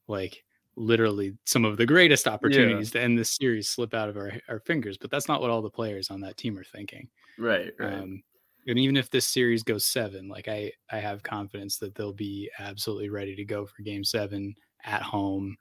like 0.08 0.44
literally 0.76 1.36
some 1.44 1.64
of 1.64 1.76
the 1.76 1.86
greatest 1.86 2.26
opportunities 2.26 2.90
to 2.92 3.00
end 3.00 3.18
this 3.18 3.36
series 3.36 3.68
slip 3.68 3.94
out 3.94 4.08
of 4.08 4.16
our, 4.16 4.32
our 4.48 4.60
fingers. 4.60 4.96
But 4.96 5.10
that's 5.10 5.28
not 5.28 5.40
what 5.40 5.50
all 5.50 5.62
the 5.62 5.70
players 5.70 6.10
on 6.10 6.20
that 6.22 6.36
team 6.36 6.58
are 6.58 6.64
thinking. 6.64 7.08
right, 7.38 7.72
right. 7.78 7.92
Um, 7.92 8.22
and 8.66 8.78
even 8.78 8.96
if 8.96 9.10
this 9.10 9.26
series 9.26 9.62
goes 9.62 9.84
seven, 9.84 10.28
like 10.28 10.48
I, 10.48 10.72
I 10.90 10.98
have 10.98 11.22
confidence 11.22 11.78
that 11.78 11.94
they'll 11.94 12.12
be 12.12 12.50
absolutely 12.58 13.08
ready 13.08 13.34
to 13.34 13.44
go 13.44 13.66
for 13.66 13.82
game 13.82 14.04
seven 14.04 14.54
at 14.84 15.02
home. 15.02 15.56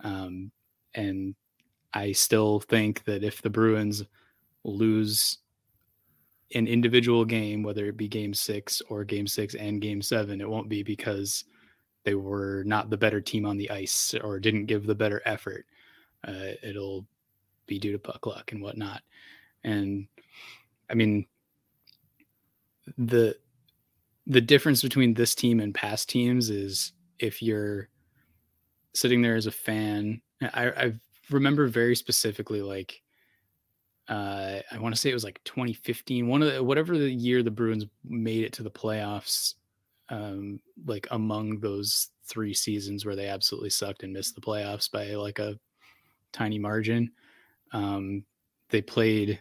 Um, 0.00 0.50
and 0.94 1.34
I 1.94 2.12
still 2.12 2.60
think 2.60 3.04
that 3.04 3.22
if 3.22 3.42
the 3.42 3.50
Bruins 3.50 4.04
lose 4.64 5.38
an 6.54 6.66
individual 6.66 7.24
game, 7.24 7.62
whether 7.62 7.86
it 7.86 7.96
be 7.96 8.08
game 8.08 8.34
six 8.34 8.82
or 8.88 9.04
game 9.04 9.26
six 9.26 9.54
and 9.54 9.80
game 9.80 10.02
seven, 10.02 10.40
it 10.40 10.48
won't 10.48 10.68
be 10.68 10.82
because 10.82 11.44
they 12.04 12.14
were 12.14 12.62
not 12.64 12.90
the 12.90 12.96
better 12.96 13.20
team 13.20 13.46
on 13.46 13.56
the 13.56 13.70
ice 13.70 14.14
or 14.22 14.40
didn't 14.40 14.66
give 14.66 14.86
the 14.86 14.94
better 14.94 15.22
effort. 15.24 15.66
Uh, 16.26 16.54
it'll 16.62 17.06
be 17.66 17.78
due 17.78 17.92
to 17.92 17.98
puck 17.98 18.26
luck 18.26 18.52
and 18.52 18.62
whatnot. 18.62 19.02
And 19.64 20.06
I 20.90 20.94
mean, 20.94 21.26
the 22.98 23.36
the 24.26 24.40
difference 24.40 24.82
between 24.82 25.14
this 25.14 25.34
team 25.34 25.60
and 25.60 25.74
past 25.74 26.08
teams 26.08 26.50
is 26.50 26.92
if 27.18 27.42
you're 27.42 27.88
sitting 28.94 29.22
there 29.22 29.36
as 29.36 29.46
a 29.46 29.50
fan 29.50 30.20
i 30.54 30.66
i 30.68 30.92
remember 31.30 31.66
very 31.66 31.96
specifically 31.96 32.60
like 32.60 33.00
uh 34.08 34.58
i 34.70 34.78
want 34.78 34.94
to 34.94 35.00
say 35.00 35.10
it 35.10 35.14
was 35.14 35.24
like 35.24 35.40
2015 35.44 36.28
one 36.28 36.42
of 36.42 36.52
the 36.52 36.62
whatever 36.62 36.98
the 36.98 37.10
year 37.10 37.42
the 37.42 37.50
bruins 37.50 37.86
made 38.04 38.44
it 38.44 38.52
to 38.52 38.62
the 38.62 38.70
playoffs 38.70 39.54
um 40.08 40.58
like 40.86 41.06
among 41.10 41.58
those 41.60 42.08
three 42.26 42.54
seasons 42.54 43.04
where 43.04 43.16
they 43.16 43.28
absolutely 43.28 43.70
sucked 43.70 44.02
and 44.02 44.12
missed 44.12 44.34
the 44.34 44.40
playoffs 44.40 44.90
by 44.90 45.10
like 45.14 45.38
a 45.38 45.58
tiny 46.32 46.58
margin 46.58 47.10
um 47.72 48.24
they 48.70 48.82
played 48.82 49.40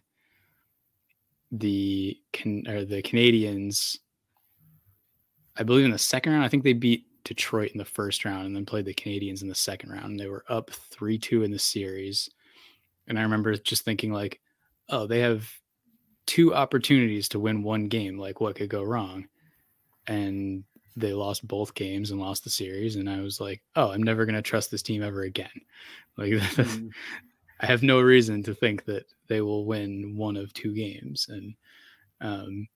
the 1.52 2.18
can 2.32 2.68
or 2.68 2.86
the 2.86 3.02
Canadiens. 3.02 3.98
I 5.58 5.64
believe 5.64 5.86
in 5.86 5.92
the 5.92 5.98
second 5.98 6.34
round. 6.34 6.46
I 6.46 6.48
think 6.48 6.64
they 6.64 6.74
beat 6.74 7.08
Detroit 7.24 7.72
in 7.72 7.78
the 7.78 7.86
first 7.86 8.24
round 8.26 8.46
and 8.46 8.56
then 8.56 8.66
played 8.66 8.86
the 8.86 8.94
Canadiens 8.94 9.42
in 9.42 9.50
the 9.50 9.56
second 9.56 9.92
round. 9.92 10.06
And 10.06 10.20
they 10.20 10.28
were 10.28 10.46
up 10.50 10.70
three 10.70 11.18
two 11.18 11.44
in 11.44 11.52
the 11.52 11.60
series. 11.60 12.30
And 13.08 13.20
I 13.20 13.24
remember 13.24 13.56
just 13.58 13.84
thinking 13.84 14.14
like, 14.14 14.40
oh, 14.90 15.08
they 15.08 15.20
have 15.20 15.50
two 16.26 16.54
opportunities 16.54 17.28
to 17.30 17.40
win 17.40 17.64
one 17.64 17.88
game. 17.88 18.18
Like 18.18 18.40
what 18.40 18.56
could 18.56 18.70
go 18.70 18.84
wrong? 18.84 19.28
And 20.12 20.64
they 20.98 21.14
lost 21.14 21.48
both 21.48 21.74
games 21.74 22.12
and 22.12 22.20
lost 22.20 22.44
the 22.44 22.50
series. 22.50 22.98
And 22.98 23.10
I 23.10 23.22
was 23.22 23.40
like, 23.40 23.62
oh, 23.76 23.92
I'm 23.92 24.04
never 24.04 24.26
gonna 24.26 24.42
trust 24.42 24.70
this 24.72 24.82
team 24.84 25.02
ever 25.04 25.24
again. 25.24 25.50
Like 26.18 26.34
Mhm. 26.34 26.92
I 27.62 27.66
have 27.68 27.84
no 27.84 28.02
reason 28.02 28.44
to 28.44 28.54
think 28.56 28.86
that 28.86 29.06
they 29.28 29.40
will 29.42 29.66
win 29.66 30.18
one 30.18 30.36
of 30.36 30.52
two 30.54 30.74
games. 30.74 31.28
And 31.30 31.56
um, 32.20 32.68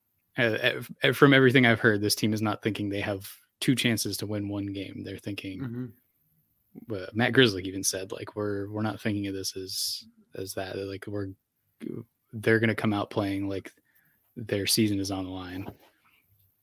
from 1.14 1.34
everything 1.34 1.66
I've 1.66 1.80
heard, 1.80 2.02
this 2.02 2.16
team 2.16 2.34
is 2.34 2.42
not 2.42 2.62
thinking 2.62 2.88
they 2.88 3.02
have 3.02 3.28
two 3.60 3.76
chances 3.76 4.16
to 4.18 4.26
win 4.28 4.48
one 4.48 4.68
game. 4.68 5.02
They're 5.04 5.18
thinking. 5.18 5.60
Mhm. 5.60 5.92
Uh, 6.96 7.08
Matt 7.14 7.34
Grzelcyk 7.34 7.64
even 7.64 7.84
said, 7.84 8.12
like, 8.12 8.36
we're 8.36 8.70
we're 8.70 8.82
not 8.84 9.02
thinking 9.02 9.28
of 9.28 9.34
this 9.34 9.56
as 9.58 10.06
as 10.36 10.54
that. 10.54 10.78
Like, 10.78 11.06
we're 11.08 11.30
they're 12.34 12.60
going 12.60 12.70
to 12.70 12.76
come 12.76 12.94
out 12.94 13.10
playing 13.10 13.48
like 13.50 13.72
their 14.36 14.68
season 14.68 15.00
is 15.00 15.10
on 15.12 15.24
the 15.26 15.32
line, 15.32 15.68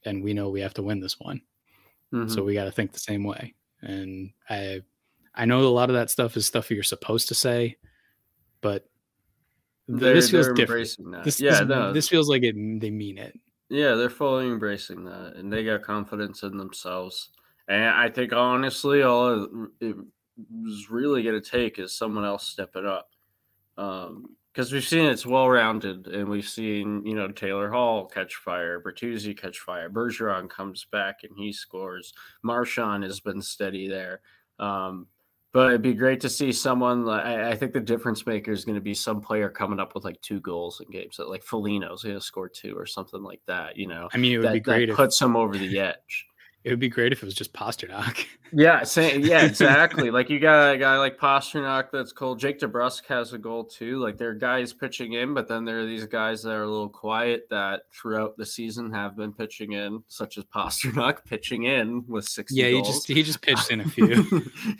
and 0.05 0.23
we 0.23 0.33
know 0.35 0.49
we 0.51 0.61
have 0.61 0.75
to 0.75 0.83
win 0.83 1.01
this 1.01 1.19
one 1.21 1.41
Mhm. 2.13 2.31
so 2.31 2.43
we 2.45 2.55
got 2.55 2.65
to 2.65 2.73
think 2.73 2.93
the 2.93 2.99
same 2.99 3.25
way 3.25 3.55
and 3.81 4.31
i 4.51 4.81
i 5.35 5.45
know 5.45 5.61
a 5.61 5.69
lot 5.69 5.89
of 5.91 5.95
that 5.95 6.11
stuff 6.11 6.37
is 6.37 6.47
stuff 6.47 6.71
you're 6.71 6.83
supposed 6.83 7.29
to 7.29 7.35
say 7.35 7.77
but 8.61 8.89
They're- 9.89 10.15
this 10.15 10.31
feels 10.31 10.49
different 10.55 10.89
that. 11.13 11.25
this, 11.25 11.41
yeah, 11.41 11.61
this, 11.61 11.69
no, 11.69 11.93
this 11.93 12.09
feels 12.09 12.29
like 12.29 12.43
it 12.43 12.55
they 12.81 12.91
mean 12.91 13.19
it 13.19 13.39
Yeah, 13.69 13.95
they're 13.95 14.11
fully 14.11 14.47
embracing 14.47 15.05
that, 15.07 15.37
and 15.37 15.51
they 15.53 15.65
got 15.65 15.83
confidence 15.83 16.43
in 16.43 16.59
themselves. 16.59 17.31
And 17.69 17.85
I 17.89 18.11
think 18.11 18.33
honestly, 18.35 19.01
all 19.03 19.49
it 19.81 19.97
was 20.51 20.91
really 20.91 21.23
going 21.23 21.41
to 21.41 21.51
take 21.51 21.79
is 21.79 21.97
someone 21.97 22.25
else 22.27 22.47
stepping 22.47 22.85
up, 22.85 23.09
because 24.53 24.73
we've 24.73 24.85
seen 24.85 25.07
it's 25.07 25.25
well 25.25 25.49
rounded, 25.49 26.07
and 26.09 26.29
we've 26.29 26.49
seen 26.49 27.05
you 27.07 27.15
know 27.15 27.29
Taylor 27.29 27.71
Hall 27.71 28.07
catch 28.07 28.37
fire, 28.37 28.81
Bertuzzi 28.81 29.37
catch 29.37 29.59
fire, 29.59 29.89
Bergeron 29.89 30.49
comes 30.49 30.85
back 30.85 31.21
and 31.23 31.37
he 31.37 31.53
scores. 31.53 32.13
Marchand 32.43 33.05
has 33.05 33.21
been 33.21 33.41
steady 33.41 33.89
there. 33.89 34.21
Um, 34.59 35.07
but 35.53 35.69
it'd 35.69 35.83
be 35.83 35.93
great 35.93 36.21
to 36.21 36.31
see 36.31 36.51
someone. 36.51 37.05
Like, 37.05 37.25
I, 37.25 37.51
I 37.51 37.57
think 37.57 37.75
the 37.75 37.81
difference 37.81 38.27
maker 38.27 38.53
is 38.53 38.65
going 38.65 38.75
to 38.75 38.81
be 38.81 38.95
some 38.95 39.21
player 39.21 39.51
coming 39.51 39.79
up 39.79 39.95
with 39.95 40.03
like 40.03 40.21
two 40.23 40.41
goals 40.41 40.81
in 40.81 40.91
games, 40.91 41.19
that 41.19 41.29
like 41.29 41.43
Foligno's 41.43 42.03
going 42.03 42.15
to 42.15 42.21
score 42.23 42.49
two 42.49 42.75
or 42.77 42.87
something 42.87 43.23
like 43.23 43.43
that. 43.47 43.77
You 43.77 43.87
know, 43.87 44.09
i 44.13 44.17
mean 44.17 44.33
it 44.33 44.39
would 44.39 44.47
that, 44.47 44.55
be 44.55 44.61
great 44.61 44.87
that 44.87 44.93
if 44.93 44.97
puts 44.97 45.21
him 45.21 45.37
over 45.37 45.57
the 45.57 45.79
edge. 45.79 46.27
It 46.65 46.71
would 46.71 46.79
be 46.79 46.89
great 46.89 47.13
if 47.13 47.23
it 47.23 47.27
was 47.27 47.35
just 47.35 47.53
Pastrnak. 47.53 48.27
Yeah, 48.55 48.83
same, 48.83 49.23
yeah, 49.25 49.47
exactly. 49.47 50.11
like 50.11 50.29
you 50.29 50.39
got 50.39 50.75
a 50.75 50.77
guy 50.77 50.99
like 50.99 51.17
Pastrnak 51.19 51.87
that's 51.91 52.13
cool. 52.13 52.35
Jake 52.35 52.61
DeBrusk 52.61 53.07
has 53.07 53.33
a 53.33 53.39
goal 53.39 53.65
too. 53.65 53.99
Like 53.99 54.19
there 54.19 54.29
are 54.29 54.35
guys 54.35 54.75
pitching 54.75 55.15
in, 55.15 55.33
but 55.33 55.49
then 55.49 55.65
there 55.65 55.81
are 55.81 55.87
these 55.87 56.05
guys 56.05 56.43
that 56.43 56.51
are 56.53 56.65
a 56.65 56.69
little 56.71 56.91
quiet 56.91 57.47
that 57.49 57.85
throughout 57.91 58.37
the 58.37 58.45
season 58.45 58.93
have 58.93 59.17
been 59.17 59.33
pitching 59.33 59.73
in, 59.73 60.03
such 60.09 60.37
as 60.37 60.45
Pastrnak 60.45 61.25
pitching 61.27 61.63
in 61.63 62.05
with 62.07 62.27
sixty. 62.27 62.61
yeah 62.61 62.67
he 62.67 62.73
goals. 62.75 62.89
just 62.89 63.09
he 63.09 63.23
just 63.23 63.41
pitched 63.47 63.71
in 63.71 63.81
a 63.81 63.89
few 63.89 64.07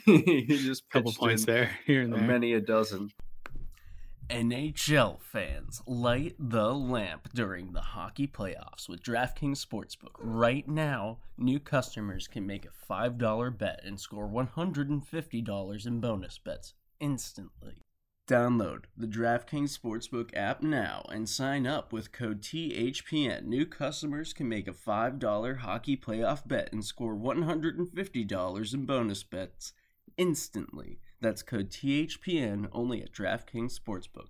he 0.05 0.45
just 0.45 0.87
couple 0.91 1.09
pitched 1.09 1.19
points 1.19 1.43
there 1.45 1.71
here 1.87 2.03
and 2.03 2.13
there 2.13 2.21
many 2.21 2.53
a 2.53 2.61
dozen. 2.61 3.09
NHL 4.33 5.21
fans, 5.21 5.83
light 5.85 6.35
the 6.39 6.73
lamp 6.73 7.29
during 7.35 7.71
the 7.71 7.81
hockey 7.81 8.25
playoffs 8.25 8.89
with 8.89 9.03
DraftKings 9.03 9.63
Sportsbook. 9.63 10.15
Right 10.17 10.67
now, 10.67 11.19
new 11.37 11.59
customers 11.59 12.27
can 12.27 12.47
make 12.47 12.65
a 12.65 12.91
$5 12.91 13.55
bet 13.55 13.81
and 13.85 13.99
score 13.99 14.27
$150 14.27 15.85
in 15.85 15.99
bonus 15.99 16.39
bets 16.39 16.73
instantly. 16.99 17.83
Download 18.27 18.85
the 18.97 19.05
DraftKings 19.05 19.77
Sportsbook 19.77 20.35
app 20.35 20.63
now 20.63 21.05
and 21.09 21.29
sign 21.29 21.67
up 21.67 21.93
with 21.93 22.11
code 22.11 22.41
THPN. 22.41 23.43
New 23.43 23.67
customers 23.67 24.33
can 24.33 24.49
make 24.49 24.67
a 24.67 24.73
$5 24.73 25.57
hockey 25.59 25.95
playoff 25.95 26.47
bet 26.47 26.73
and 26.73 26.83
score 26.83 27.15
$150 27.15 28.73
in 28.73 28.85
bonus 28.87 29.21
bets 29.21 29.73
instantly. 30.17 30.99
That's 31.23 31.41
code 31.41 31.69
THPN 31.69 32.67
only 32.73 33.01
at 33.01 33.13
DraftKings 33.13 33.79
Sportsbook. 33.79 34.27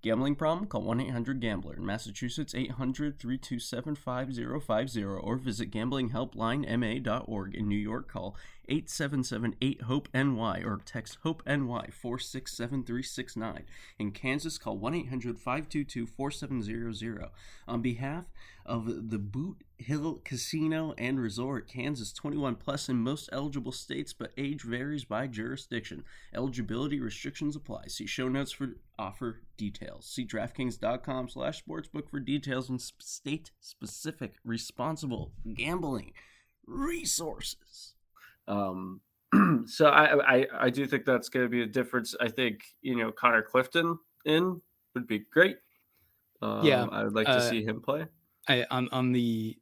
Gambling 0.00 0.36
problem? 0.36 0.66
Call 0.66 0.80
1 0.80 1.02
800 1.02 1.38
Gambler. 1.38 1.76
In 1.76 1.84
Massachusetts, 1.84 2.54
800 2.54 3.18
327 3.18 3.94
5050 3.94 5.04
or 5.04 5.36
visit 5.36 5.70
gamblinghelplinema.org. 5.70 7.54
In 7.54 7.68
New 7.68 7.76
York, 7.76 8.08
call 8.08 8.36
877 8.70 9.56
8 9.60 9.82
HOPE 9.82 10.08
NY 10.14 10.62
or 10.64 10.80
text 10.86 11.18
HOPE 11.24 11.42
NY 11.46 11.88
467369. 11.92 13.64
In 13.98 14.10
Kansas, 14.10 14.56
call 14.56 14.78
1 14.78 14.94
800 14.94 15.38
522 15.38 16.06
4700. 16.06 17.28
On 17.68 17.82
behalf 17.82 18.24
of 18.64 19.10
the 19.10 19.18
Boot 19.18 19.62
Hill 19.84 20.20
Casino 20.24 20.94
and 20.96 21.20
Resort, 21.20 21.68
Kansas 21.68 22.12
21 22.12 22.56
plus 22.56 22.88
in 22.88 22.96
most 22.96 23.28
eligible 23.32 23.72
states, 23.72 24.12
but 24.12 24.32
age 24.36 24.62
varies 24.62 25.04
by 25.04 25.26
jurisdiction. 25.26 26.04
Eligibility 26.34 27.00
restrictions 27.00 27.54
apply. 27.54 27.86
See 27.88 28.06
show 28.06 28.28
notes 28.28 28.52
for 28.52 28.76
offer 28.98 29.42
details. 29.56 30.06
See 30.06 30.26
DraftKings.com 30.26 31.28
slash 31.28 31.62
sportsbook 31.62 32.10
for 32.10 32.20
details 32.20 32.70
on 32.70 32.78
state 32.78 33.50
specific 33.60 34.36
responsible 34.44 35.32
gambling 35.54 36.12
resources. 36.66 37.94
Um, 38.48 39.00
so 39.66 39.86
I, 39.86 40.36
I 40.36 40.46
I 40.60 40.70
do 40.70 40.86
think 40.86 41.04
that's 41.04 41.28
going 41.28 41.44
to 41.44 41.50
be 41.50 41.62
a 41.62 41.66
difference. 41.66 42.14
I 42.20 42.28
think 42.28 42.60
you 42.80 42.96
know 42.96 43.12
Connor 43.12 43.42
Clifton 43.42 43.98
in 44.24 44.60
would 44.94 45.06
be 45.06 45.20
great. 45.30 45.58
Um, 46.40 46.64
Yeah, 46.64 46.86
I 46.90 47.04
would 47.04 47.14
like 47.14 47.26
to 47.26 47.32
uh, 47.32 47.40
see 47.40 47.64
him 47.64 47.80
play. 47.80 48.06
I 48.48 48.66
on 48.70 48.88
on 48.90 49.12
the 49.12 49.56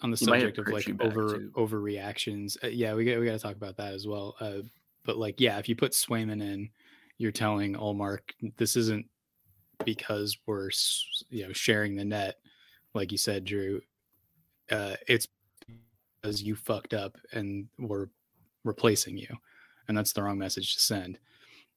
on 0.00 0.10
the 0.10 0.18
You 0.20 0.26
subject 0.26 0.58
of 0.58 0.68
like 0.68 0.88
over 1.00 1.38
too. 1.38 1.52
overreactions. 1.56 2.56
Uh, 2.62 2.68
yeah, 2.68 2.94
we 2.94 3.04
got 3.04 3.18
we 3.18 3.26
got 3.26 3.32
to 3.32 3.38
talk 3.38 3.56
about 3.56 3.76
that 3.76 3.94
as 3.94 4.06
well. 4.06 4.36
Uh, 4.40 4.58
but 5.04 5.16
like, 5.16 5.40
yeah, 5.40 5.58
if 5.58 5.68
you 5.68 5.76
put 5.76 5.92
Swayman 5.92 6.42
in, 6.42 6.70
you're 7.18 7.32
telling 7.32 7.74
Ullmark 7.74 8.20
this 8.56 8.76
isn't 8.76 9.06
because 9.84 10.36
we're 10.46 10.70
you 11.30 11.46
know 11.46 11.52
sharing 11.52 11.96
the 11.96 12.04
net, 12.04 12.36
like 12.94 13.10
you 13.12 13.18
said, 13.18 13.44
Drew. 13.44 13.80
Uh, 14.70 14.94
it's 15.08 15.26
because 16.20 16.42
you 16.42 16.54
fucked 16.54 16.94
up 16.94 17.16
and 17.32 17.66
we're 17.78 18.08
replacing 18.64 19.16
you, 19.16 19.34
and 19.88 19.96
that's 19.96 20.12
the 20.12 20.22
wrong 20.22 20.38
message 20.38 20.74
to 20.74 20.80
send. 20.80 21.18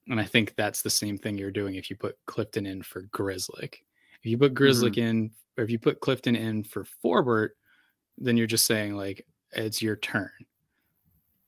And 0.08 0.20
I 0.20 0.24
think 0.24 0.54
that's 0.56 0.82
the 0.82 0.90
same 0.90 1.16
thing 1.16 1.38
you're 1.38 1.50
doing 1.52 1.76
if 1.76 1.88
you 1.88 1.96
put 1.96 2.18
Clifton 2.26 2.66
in 2.66 2.82
for 2.82 3.02
Grzelcyk. 3.04 3.74
If 4.20 4.26
you 4.26 4.36
put 4.36 4.54
Grzelcyk 4.54 4.98
in, 4.98 5.30
or 5.56 5.64
if 5.64 5.70
you 5.70 5.78
put 5.78 6.00
Clifton 6.00 6.34
in 6.36 6.64
for 6.64 6.84
Forbort, 7.04 7.50
then 8.22 8.36
you're 8.36 8.46
just 8.46 8.66
saying 8.66 8.94
like 8.96 9.26
it's 9.52 9.82
your 9.82 9.96
turn. 9.96 10.30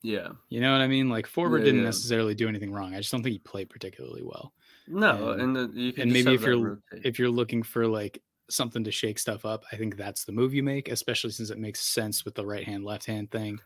Yeah. 0.02 0.28
You 0.50 0.60
know 0.60 0.72
what 0.72 0.82
I 0.82 0.86
mean? 0.86 1.08
Like 1.08 1.26
Forbort 1.26 1.60
Yeah, 1.60 1.64
didn't 1.66 1.80
yeah. 1.80 1.86
necessarily 1.86 2.34
do 2.34 2.48
anything 2.48 2.72
wrong. 2.72 2.94
I 2.94 2.98
just 2.98 3.10
don't 3.10 3.22
think 3.22 3.32
he 3.32 3.38
played 3.38 3.70
particularly 3.70 4.22
well. 4.22 4.52
No, 4.86 5.30
And- 5.30 5.40
and, 5.40 5.56
the, 5.56 5.80
you 5.80 5.92
can 5.92 6.02
and 6.02 6.12
maybe 6.12 6.34
if 6.34 6.42
you're- 6.42 6.56
rotate. 6.62 7.06
If 7.06 7.18
you're 7.18 7.30
looking 7.30 7.62
for 7.62 7.86
like 7.86 8.20
something 8.50 8.84
to 8.84 8.90
shake 8.90 9.18
stuff 9.18 9.46
up, 9.46 9.64
I 9.72 9.76
think 9.76 9.96
that's 9.96 10.24
the 10.24 10.32
move 10.32 10.52
you 10.52 10.62
make, 10.62 10.88
especially 10.90 11.30
since 11.30 11.48
it 11.48 11.58
makes 11.58 11.80
sense 11.80 12.24
with 12.26 12.34
the 12.34 12.44
right 12.44 12.64
hand 12.64 12.84
left 12.84 13.06
hand 13.06 13.30
thing. 13.30 13.58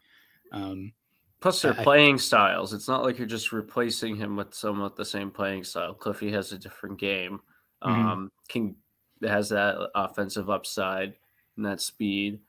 Um, 0.52 0.92
Plus, 1.40 1.62
their 1.62 1.72
I- 1.78 1.82
playing 1.82 2.18
styles. 2.18 2.72
It's 2.72 2.86
not 2.88 3.02
like 3.02 3.18
you're 3.18 3.26
just 3.26 3.50
replacing 3.52 4.14
him 4.16 4.36
with 4.36 4.54
someone 4.54 4.84
with 4.84 4.96
the 4.96 5.04
same 5.04 5.30
playing 5.32 5.64
style. 5.64 5.94
Cliffy 5.94 6.30
has 6.30 6.52
a 6.52 6.58
different 6.58 6.98
game. 7.00 7.40
Mhm. 7.82 7.88
Um, 7.90 8.32
King 8.48 8.76
has 9.22 9.48
that 9.48 9.76
offensive 9.96 10.48
upside 10.50 11.14
and 11.56 11.66
that 11.66 11.80
speed, 11.80 12.40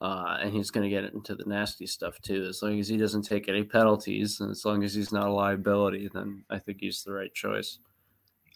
uh, 0.00 0.38
and 0.40 0.52
he's 0.52 0.70
going 0.70 0.84
to 0.84 0.94
get 0.94 1.12
into 1.12 1.34
the 1.34 1.44
nasty 1.46 1.86
stuff 1.86 2.20
too. 2.20 2.44
As 2.48 2.62
long 2.62 2.78
as 2.78 2.88
he 2.88 2.96
doesn't 2.96 3.22
take 3.22 3.48
any 3.48 3.62
penalties, 3.62 4.40
and 4.40 4.50
as 4.50 4.64
long 4.64 4.82
as 4.84 4.94
he's 4.94 5.12
not 5.12 5.28
a 5.28 5.32
liability, 5.32 6.08
then 6.12 6.44
I 6.50 6.58
think 6.58 6.78
he's 6.80 7.02
the 7.02 7.12
right 7.12 7.32
choice. 7.32 7.78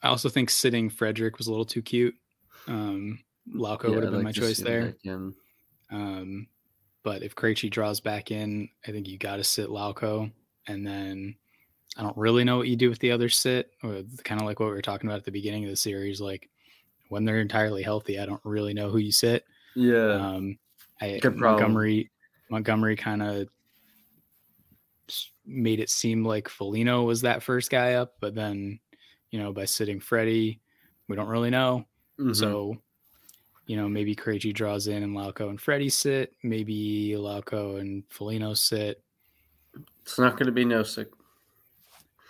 I 0.02 0.08
also 0.08 0.28
think 0.28 0.50
sitting 0.50 0.90
Frederic 0.90 1.38
was 1.38 1.46
a 1.46 1.50
little 1.50 1.64
too 1.64 1.82
cute. 1.82 2.14
Um, 2.66 3.20
Lauko 3.52 3.84
Yeah, 3.84 3.90
would 3.90 4.04
have 4.04 4.12
been 4.12 4.24
like 4.24 4.24
my 4.24 4.32
choice 4.32 4.58
there. 4.58 4.94
Um, 5.90 6.48
but 7.02 7.22
if 7.22 7.34
Krejci 7.34 7.70
draws 7.70 8.00
back 8.00 8.30
in, 8.30 8.68
I 8.86 8.90
think 8.90 9.08
you 9.08 9.18
got 9.18 9.36
to 9.36 9.44
sit 9.44 9.68
Lauko, 9.70 10.30
and 10.66 10.86
then 10.86 11.36
I 11.96 12.02
don't 12.02 12.16
really 12.16 12.44
know 12.44 12.58
what 12.58 12.68
you 12.68 12.76
do 12.76 12.90
with 12.90 12.98
the 12.98 13.10
other 13.12 13.28
sit, 13.28 13.70
or 13.82 14.02
kind 14.24 14.40
of 14.40 14.46
like 14.46 14.60
what 14.60 14.66
we 14.66 14.72
were 14.72 14.82
talking 14.82 15.08
about 15.08 15.18
at 15.18 15.24
the 15.24 15.32
beginning 15.32 15.64
of 15.64 15.70
the 15.70 15.76
series. 15.76 16.20
Like 16.20 16.50
when 17.08 17.24
they're 17.24 17.40
entirely 17.40 17.82
healthy, 17.82 18.18
I 18.18 18.26
don't 18.26 18.40
really 18.44 18.74
know 18.74 18.90
who 18.90 18.98
you 18.98 19.12
sit. 19.12 19.44
Yeah, 19.74 20.12
Um, 20.12 20.58
I. 21.00 21.20
Montgomery, 21.24 22.10
Montgomery 22.50 22.96
kind 22.96 23.22
of 23.22 23.48
made 25.46 25.80
it 25.80 25.88
seem 25.90 26.24
like 26.24 26.48
Foligno 26.48 27.04
was 27.04 27.22
that 27.22 27.42
first 27.42 27.70
guy 27.70 27.94
up, 27.94 28.14
but 28.20 28.34
then 28.34 28.80
you 29.30 29.38
know 29.40 29.52
by 29.52 29.64
sitting 29.64 30.00
Freddie, 30.00 30.60
we 31.08 31.16
don't 31.16 31.28
really 31.28 31.50
know. 31.50 31.86
Mhm. 32.18 32.34
So, 32.36 32.76
you 33.66 33.76
know, 33.76 33.88
maybe 33.88 34.14
Krejci 34.14 34.52
draws 34.52 34.88
in 34.88 35.02
and 35.02 35.14
Lauko 35.16 35.48
and 35.48 35.60
Freddie 35.60 35.88
sit. 35.88 36.32
Maybe 36.42 37.14
Lauko 37.16 37.78
and 37.80 38.04
Foligno 38.10 38.54
sit. 38.54 39.02
it's 40.02 40.18
not 40.18 40.32
going 40.32 40.46
to 40.46 40.52
be 40.52 40.64
Nosek. 40.64 41.06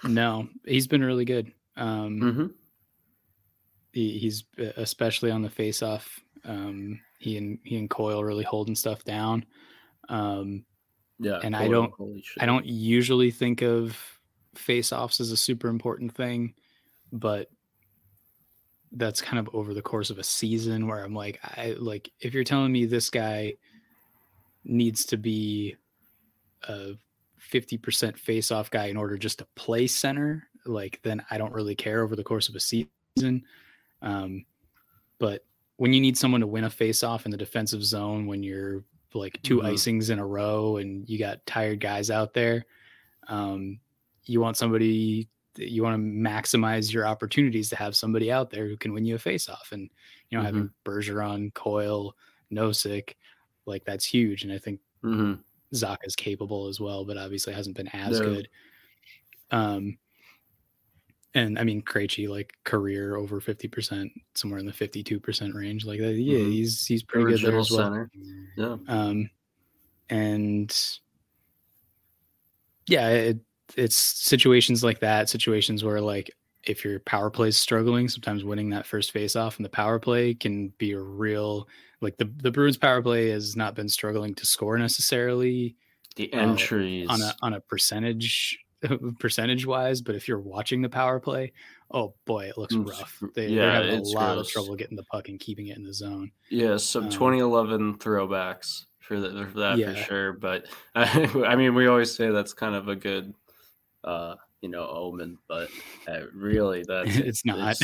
No, 0.05 0.49
he's 0.67 0.87
been 0.87 1.03
really 1.03 1.25
good. 1.25 1.53
Um, 1.77 2.21
hmm 2.21 2.47
he, 3.93 4.19
he's 4.19 4.45
especially 4.77 5.31
on 5.31 5.43
the 5.43 5.51
face 5.51 5.83
off. 5.83 6.21
Um, 6.45 7.01
he 7.19 7.37
and 7.37 7.59
he 7.65 7.77
and 7.77 7.91
Coyle 7.91 8.23
really 8.25 8.45
holding 8.45 8.75
stuff 8.75 9.05
down. 9.05 9.45
Um, 10.09 10.65
Yeah, 11.21 11.41
And 11.43 11.57
I 11.57 11.65
don't- 11.73 11.93
I 12.41 12.47
don't 12.47 12.65
usually 12.65 13.33
think 13.33 13.61
of 13.63 13.99
face 14.55 14.93
offs 14.93 15.19
as 15.21 15.33
a 15.33 15.37
super 15.37 15.67
important 15.69 16.15
thing, 16.15 16.55
but 17.13 17.51
that's 18.93 19.21
kind 19.21 19.39
of 19.39 19.53
over 19.55 19.75
the 19.75 19.83
course 19.83 20.11
of 20.11 20.19
a 20.19 20.23
season 20.23 20.87
where 20.87 21.03
I'm 21.05 21.15
like, 21.15 21.41
I 21.43 21.75
like 21.79 22.11
if 22.21 22.33
you're 22.35 22.45
telling 22.45 22.71
me 22.73 22.87
this 22.87 23.11
guy 23.11 23.55
needs 24.65 25.05
to 25.07 25.17
be 25.17 25.75
a 26.69 26.93
50% 27.41 28.17
face 28.17 28.51
off 28.53 28.71
guy 28.71 28.87
in 28.87 28.97
order 28.97 29.19
just 29.19 29.39
to 29.41 29.47
play 29.57 29.87
center, 29.89 30.49
like 30.67 31.01
then 31.03 31.25
I 31.31 31.39
don't 31.39 31.53
really 31.53 31.75
care 31.75 32.03
over 32.03 32.15
the 32.17 32.25
course 32.25 32.49
of 32.49 32.55
a 32.55 32.61
season. 32.61 33.45
Um, 34.03 34.47
but 35.19 35.45
when 35.79 35.93
you 35.93 36.01
need 36.01 36.17
someone 36.19 36.41
to 36.43 36.47
win 36.47 36.65
a 36.65 36.71
face 36.71 37.03
off 37.03 37.25
in 37.25 37.31
the 37.33 37.37
defensive 37.37 37.83
zone, 37.85 38.27
when 38.27 38.43
you're 38.43 38.85
like 39.15 39.41
2 39.43 39.59
Mhm. 39.59 39.73
icings 39.73 40.11
in 40.11 40.19
a 40.19 40.27
row 40.27 40.77
and 40.77 41.09
you 41.09 41.19
got 41.19 41.45
tired 41.47 41.81
guys 41.81 42.11
out 42.11 42.35
there, 42.35 42.67
um, 43.29 43.81
you 44.25 44.41
want 44.41 44.57
somebody 44.57 45.29
you 45.57 45.83
want 45.83 45.95
to 45.97 46.01
maximize 46.01 46.93
your 46.93 47.05
opportunities 47.05 47.69
to 47.69 47.75
have 47.75 47.97
somebody 47.97 48.31
out 48.31 48.49
there 48.51 48.69
who 48.69 48.77
can 48.77 48.93
win 48.93 49.05
you 49.05 49.17
a 49.17 49.19
face 49.19 49.49
off. 49.49 49.71
And 49.73 49.91
you 50.31 50.39
know, 50.39 50.45
having 50.45 50.71
Bergeron, 50.85 51.53
Coyle, 51.55 52.15
Nosek, 52.53 53.15
like 53.67 53.85
that's 53.85 54.05
huge. 54.05 54.45
And 54.45 54.53
I 54.53 54.59
think 54.59 54.81
Mhm. 55.03 55.43
Zacha 55.75 56.07
is 56.07 56.15
capable 56.15 56.69
as 56.69 56.79
well, 56.81 57.05
but 57.05 57.17
obviously 57.17 57.53
hasn't 57.55 57.77
been 57.77 57.89
as 57.89 58.21
No. 58.21 58.27
good. 58.27 58.49
Um, 59.51 59.99
and 61.35 61.59
I 61.59 61.65
mean, 61.65 61.83
Krejci 61.83 62.29
like 62.29 62.53
career 62.65 63.17
over 63.17 63.41
fifty 63.41 63.69
percent, 63.69 64.11
somewhere 64.35 64.59
in 64.59 64.67
the 64.67 64.73
fifty-two 64.73 65.21
percent 65.21 65.55
range. 65.55 65.85
Like 65.85 66.01
that, 66.01 66.15
yeah, 66.15 66.39
Mhm. 66.39 66.53
he's 66.53 66.87
he's 66.87 67.03
pretty 67.03 67.33
good 67.33 67.43
there 67.43 67.59
as 67.59 67.71
well. 67.71 67.85
center. 67.85 68.11
Yeah. 68.57 68.77
Um, 68.89 69.31
and 70.11 70.75
yeah, 72.87 73.09
it, 73.11 73.39
it's 73.77 73.97
situations 73.97 74.83
like 74.83 75.01
that, 75.01 75.29
situations 75.29 75.85
where 75.85 76.01
like 76.01 76.31
if 76.65 76.85
your 76.85 77.01
power 77.01 77.31
play 77.31 77.49
is 77.49 77.57
struggling, 77.57 78.09
sometimes 78.09 78.45
winning 78.45 78.71
that 78.71 78.87
first 78.87 79.13
face 79.13 79.37
off 79.37 79.59
in 79.59 79.63
the 79.63 79.69
power 79.69 79.99
play 79.99 80.35
can 80.35 80.69
be 80.79 80.93
a 80.93 81.01
real 81.01 81.69
like 82.01 82.17
the 82.17 82.33
the 82.39 82.51
Bruins 82.51 82.77
power 82.77 83.03
play 83.03 83.29
has 83.29 83.57
not 83.57 83.75
been 83.75 83.89
struggling 83.89 84.35
to 84.37 84.47
score 84.47 84.79
necessarily 84.79 85.77
The 86.17 86.33
uh, 86.33 86.39
entries 86.39 87.09
on 87.09 87.21
a 87.21 87.35
on 87.43 87.55
a 87.55 87.61
percentage 87.61 88.59
percentage 89.19 89.67
wise, 89.67 90.01
but 90.01 90.15
if 90.15 90.29
you're 90.29 90.41
watching 90.41 90.83
the 90.83 90.89
power 90.89 91.21
play, 91.21 91.53
oh 91.91 92.15
boy, 92.27 92.47
it 92.47 92.59
looks 92.59 92.75
Mm, 92.75 92.87
rough. 92.87 93.23
They, 93.35 93.49
yeah, 93.49 93.63
they're 93.63 93.73
having 93.73 93.91
a 94.01 94.03
lot 94.03 94.35
gross. 94.35 94.47
of 94.47 94.53
trouble 94.53 94.77
getting 94.77 94.97
the 94.97 95.05
puck 95.05 95.29
and 95.29 95.41
keeping 95.41 95.69
it 95.69 95.77
in 95.77 95.85
the 95.85 95.95
zone. 95.95 96.31
Yeah, 96.51 96.77
some 96.77 97.05
Um, 97.05 97.11
2011 97.11 97.99
throwbacks 97.99 98.87
for 99.01 99.21
that, 99.21 99.51
for 99.51 99.59
that 99.61 99.79
Yeah. 99.79 99.91
for 99.91 99.97
sure. 100.05 100.33
But 100.35 100.67
I, 100.95 101.57
mean, 101.57 101.75
we 101.75 101.87
always 101.87 102.15
say 102.15 102.31
that's 102.31 102.53
kind 102.53 102.75
of 102.75 102.89
a 102.89 102.97
good, 102.97 103.35
uh, 104.05 104.37
you 104.61 104.69
know, 104.69 104.87
omen. 104.89 105.39
But 105.49 105.71
uh, 106.07 106.27
really, 106.35 106.85
that's 106.89 107.17
it's 107.17 107.45
not. 107.45 107.77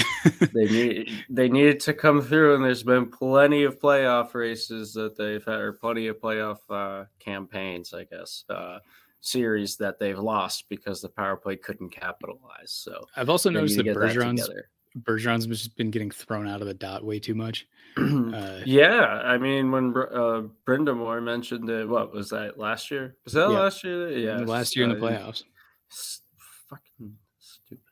they 0.55 0.67
need 0.67 1.09
they 1.31 1.49
needed 1.49 1.81
to 1.81 1.95
come 1.95 2.23
through, 2.23 2.55
and 2.55 2.65
there's 2.65 2.83
been 2.83 3.11
plenty 3.11 3.65
of 3.65 3.79
playoff 3.79 4.35
races 4.35 4.93
that 4.95 5.17
they've 5.17 5.45
had, 5.45 5.61
or 5.61 5.73
plenty 5.73 6.07
of 6.09 6.21
playoff 6.21 6.59
uh, 6.71 7.05
campaigns, 7.21 7.93
I 7.95 8.05
guess, 8.05 8.45
uh, 8.49 8.79
series 9.25 9.77
that 9.79 9.99
they've 9.99 10.19
lost 10.19 10.67
because 10.69 11.01
the 11.01 11.09
power 11.09 11.37
play 11.37 11.57
couldn't 11.57 11.91
capitalize. 11.91 12.71
So 12.71 13.05
I've 13.17 13.31
also 13.31 13.51
noticed 13.51 13.77
that 13.77 13.85
to 13.85 13.95
get 13.95 13.95
that 13.95 14.65
Bergeron's 15.03 15.47
just 15.47 15.77
been 15.77 15.91
getting 15.91 16.11
thrown 16.11 16.47
out 16.47 16.61
of 16.61 16.69
the 16.69 16.75
dot 16.75 17.05
way 17.05 17.19
too 17.19 17.35
much. 17.35 17.67
Uh, 17.97 18.61
yeah, 18.67 19.23
I 19.25 19.39
mean, 19.39 19.71
when 19.71 19.93
Br- 19.93 20.13
uh, 20.13 20.43
Brind'Amour 20.67 21.23
mentioned 21.23 21.71
it, 21.71 21.89
what 21.89 22.13
was 22.13 22.29
that 22.31 22.59
last 22.59 22.91
year? 22.91 23.17
Was 23.25 23.35
that 23.35 23.51
Yeah. 23.51 23.59
last 23.61 23.85
year? 23.85 24.11
Yeah, 24.11 24.39
last 24.39 24.75
year 24.75 24.85
in 24.85 24.91
the 24.91 24.97
playoffs. 24.97 25.45
fucking 26.69 27.17
stupid. 27.39 27.85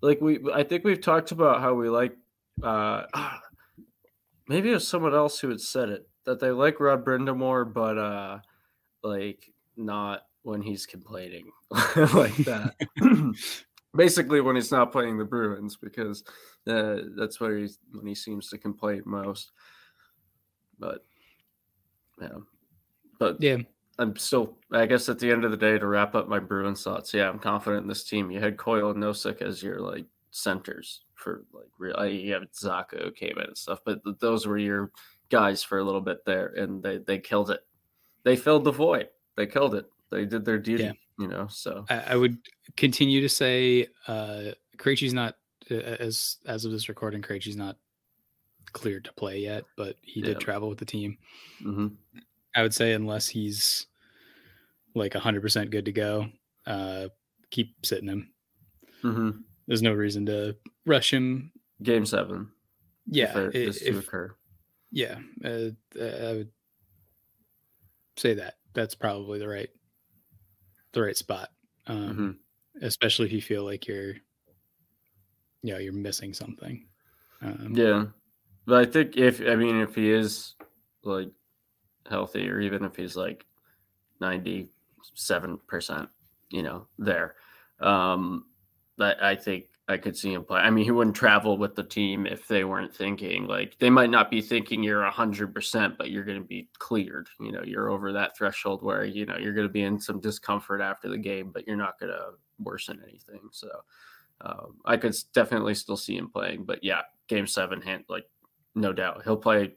Like 0.00 0.20
we, 0.20 0.38
I 0.54 0.62
think 0.62 0.84
we've 0.84 1.00
talked 1.00 1.32
about 1.32 1.60
how 1.60 1.74
we 1.74 1.88
like. 1.88 2.16
uh 2.62 3.04
Maybe 4.48 4.70
it 4.70 4.74
was 4.74 4.86
someone 4.86 5.14
else 5.14 5.40
who 5.40 5.48
had 5.48 5.60
said 5.60 5.88
it 5.88 6.08
that 6.24 6.38
they 6.38 6.50
like 6.52 6.78
Rod 6.78 7.04
Brind'Amour, 7.04 7.72
but 7.72 7.98
uh 7.98 8.38
like 9.02 9.52
not 9.76 10.22
when 10.46 10.62
he's 10.62 10.86
complaining 10.86 11.50
like 12.14 12.36
that. 12.36 12.76
Basically, 13.96 14.40
when 14.40 14.54
he's 14.54 14.70
not 14.70 14.92
playing 14.92 15.18
the 15.18 15.24
Bruins, 15.24 15.76
because 15.76 16.22
uh, 16.68 16.98
that's 17.16 17.40
where 17.40 17.58
he's 17.58 17.78
when 17.92 18.06
he 18.06 18.14
seems 18.14 18.48
to 18.50 18.58
complain 18.58 19.02
most. 19.04 19.50
But 20.78 21.00
yeah, 22.20 22.38
but 23.18 23.38
Yeah, 23.40 23.58
I'm 23.98 24.14
still, 24.16 24.56
I 24.72 24.86
guess, 24.86 25.08
at 25.08 25.18
the 25.18 25.32
end 25.32 25.44
of 25.44 25.50
the 25.50 25.56
day, 25.56 25.78
to 25.78 25.86
wrap 25.86 26.14
up 26.14 26.28
my 26.28 26.38
Bruins 26.38 26.84
thoughts, 26.84 27.12
yeah, 27.12 27.28
I'm 27.28 27.38
confident 27.38 27.82
in 27.82 27.88
this 27.88 28.04
team. 28.04 28.30
You 28.30 28.38
had 28.38 28.56
Coyle 28.56 28.90
and 28.90 29.02
Nosek 29.02 29.42
as 29.42 29.62
your 29.62 29.80
like 29.80 30.04
centers 30.30 31.02
for 31.14 31.44
like 31.52 31.70
real. 31.78 32.06
You 32.06 32.34
have 32.34 32.44
Zacha 32.52 33.02
who 33.02 33.10
came 33.10 33.38
in 33.38 33.46
and 33.46 33.58
stuff, 33.58 33.80
but 33.84 34.04
th- 34.04 34.16
those 34.20 34.46
were 34.46 34.58
your 34.58 34.92
guys 35.28 35.64
for 35.64 35.78
a 35.78 35.84
little 35.84 36.02
bit 36.02 36.24
there, 36.24 36.48
and 36.56 36.82
they 36.82 36.98
they 36.98 37.18
killed 37.18 37.50
it. 37.50 37.60
They 38.22 38.36
filled 38.36 38.64
the 38.64 38.72
void. 38.72 39.08
They 39.36 39.46
killed 39.46 39.74
it. 39.74 39.86
They 40.10 40.24
did 40.24 40.44
their 40.44 40.58
duty, 40.58 40.84
Yeah. 40.84 40.92
you 41.18 41.28
know. 41.28 41.46
So 41.48 41.84
I, 41.90 41.98
I 42.12 42.16
would 42.16 42.38
continue 42.76 43.20
to 43.20 43.28
say 43.28 43.86
uh 44.06 44.52
Krejci's 44.78 45.12
not 45.14 45.36
uh, 45.70 45.74
as 45.74 46.36
as 46.46 46.64
of 46.64 46.72
this 46.72 46.88
recording, 46.88 47.22
Krejci's 47.22 47.56
not 47.56 47.76
cleared 48.72 49.04
to 49.06 49.12
play 49.14 49.38
yet, 49.38 49.64
but 49.76 49.96
he 50.02 50.20
Yeah. 50.20 50.26
did 50.26 50.40
travel 50.40 50.68
with 50.68 50.78
the 50.78 50.84
team. 50.84 51.18
mhm. 51.62 51.96
I 52.54 52.62
would 52.62 52.74
say 52.74 52.92
unless 52.92 53.28
he's 53.28 53.86
like 54.94 55.12
hundred 55.14 55.42
percent 55.42 55.70
good 55.70 55.84
to 55.86 55.92
go, 55.92 56.28
uh 56.66 57.08
keep 57.50 57.74
sitting 57.84 58.08
him. 58.08 58.32
Mhm. 59.02 59.42
There's 59.66 59.82
no 59.82 59.92
reason 59.92 60.26
to 60.26 60.56
rush 60.84 61.12
him. 61.12 61.52
game 61.82 62.06
seven. 62.06 62.50
Yeah, 63.06 63.38
if 63.38 63.54
it 63.54 63.58
i- 63.58 63.68
is 63.68 63.78
to 63.80 63.86
if, 63.88 63.98
occur. 63.98 64.34
yeah, 64.90 65.18
uh, 65.44 65.70
I 66.00 66.32
would 66.32 66.50
say 68.16 68.34
that 68.34 68.54
that's 68.72 68.94
probably 68.94 69.38
the 69.38 69.48
right 69.48 69.68
the 70.96 71.02
right 71.02 71.16
spot. 71.16 71.50
Um, 71.86 72.12
Mhm. 72.12 72.38
especially 72.82 73.26
if 73.26 73.32
you 73.32 73.42
feel 73.42 73.64
like 73.64 73.86
you're 73.86 74.16
you 75.62 75.72
know 75.72 75.78
you're 75.78 75.92
missing 75.92 76.32
something 76.34 76.86
um, 77.42 77.74
Yeah, 77.74 78.06
but 78.66 78.88
I 78.88 78.90
think 78.90 79.16
if 79.16 79.40
I 79.40 79.56
mean 79.56 79.76
if 79.80 79.94
he 79.94 80.10
is 80.10 80.54
like 81.04 81.30
healthy, 82.08 82.48
or 82.50 82.60
even 82.60 82.84
if 82.84 82.96
he's 82.96 83.16
like 83.16 83.46
ninety 84.20 84.70
seven 85.14 85.58
percent, 85.68 86.10
you 86.50 86.62
know, 86.62 86.88
there, 86.98 87.36
um, 87.80 88.46
I, 89.00 89.32
I 89.32 89.36
think 89.36 89.66
I 89.88 89.96
could 89.98 90.16
see 90.16 90.32
him 90.32 90.44
play. 90.44 90.60
I 90.60 90.70
mean, 90.70 90.84
he 90.84 90.90
wouldn't 90.90 91.14
travel 91.14 91.58
with 91.58 91.76
the 91.76 91.84
team 91.84 92.26
if 92.26 92.48
they 92.48 92.64
weren't 92.64 92.94
thinking 92.94 93.46
like 93.46 93.78
they 93.78 93.90
might 93.90 94.10
not 94.10 94.30
be 94.30 94.40
thinking 94.40 94.82
you're 94.82 95.04
hundred 95.04 95.54
percent, 95.54 95.96
but 95.96 96.10
you're 96.10 96.24
going 96.24 96.40
to 96.40 96.46
be 96.46 96.68
cleared. 96.78 97.28
You 97.38 97.52
know, 97.52 97.62
you're 97.64 97.90
over 97.90 98.12
that 98.12 98.36
threshold 98.36 98.82
where 98.82 99.04
you 99.04 99.26
know 99.26 99.36
you're 99.38 99.54
going 99.54 99.68
to 99.68 99.72
be 99.72 99.82
in 99.82 100.00
some 100.00 100.20
discomfort 100.20 100.80
after 100.80 101.08
the 101.08 101.18
game, 101.18 101.50
but 101.52 101.66
you're 101.66 101.76
not 101.76 102.00
going 102.00 102.12
to 102.12 102.30
worsen 102.58 103.00
anything. 103.06 103.40
So. 103.52 103.68
Um, 104.38 104.76
I 104.84 104.98
could 104.98 105.16
definitely 105.32 105.74
still 105.74 105.96
see 105.96 106.14
him 106.14 106.28
playing, 106.28 106.64
but 106.64 106.84
yeah, 106.84 107.00
game 107.26 107.46
seven, 107.46 107.80
hand 107.80 108.04
like 108.10 108.26
no 108.74 108.92
doubt 108.92 109.22
he'll 109.24 109.38
play 109.38 109.72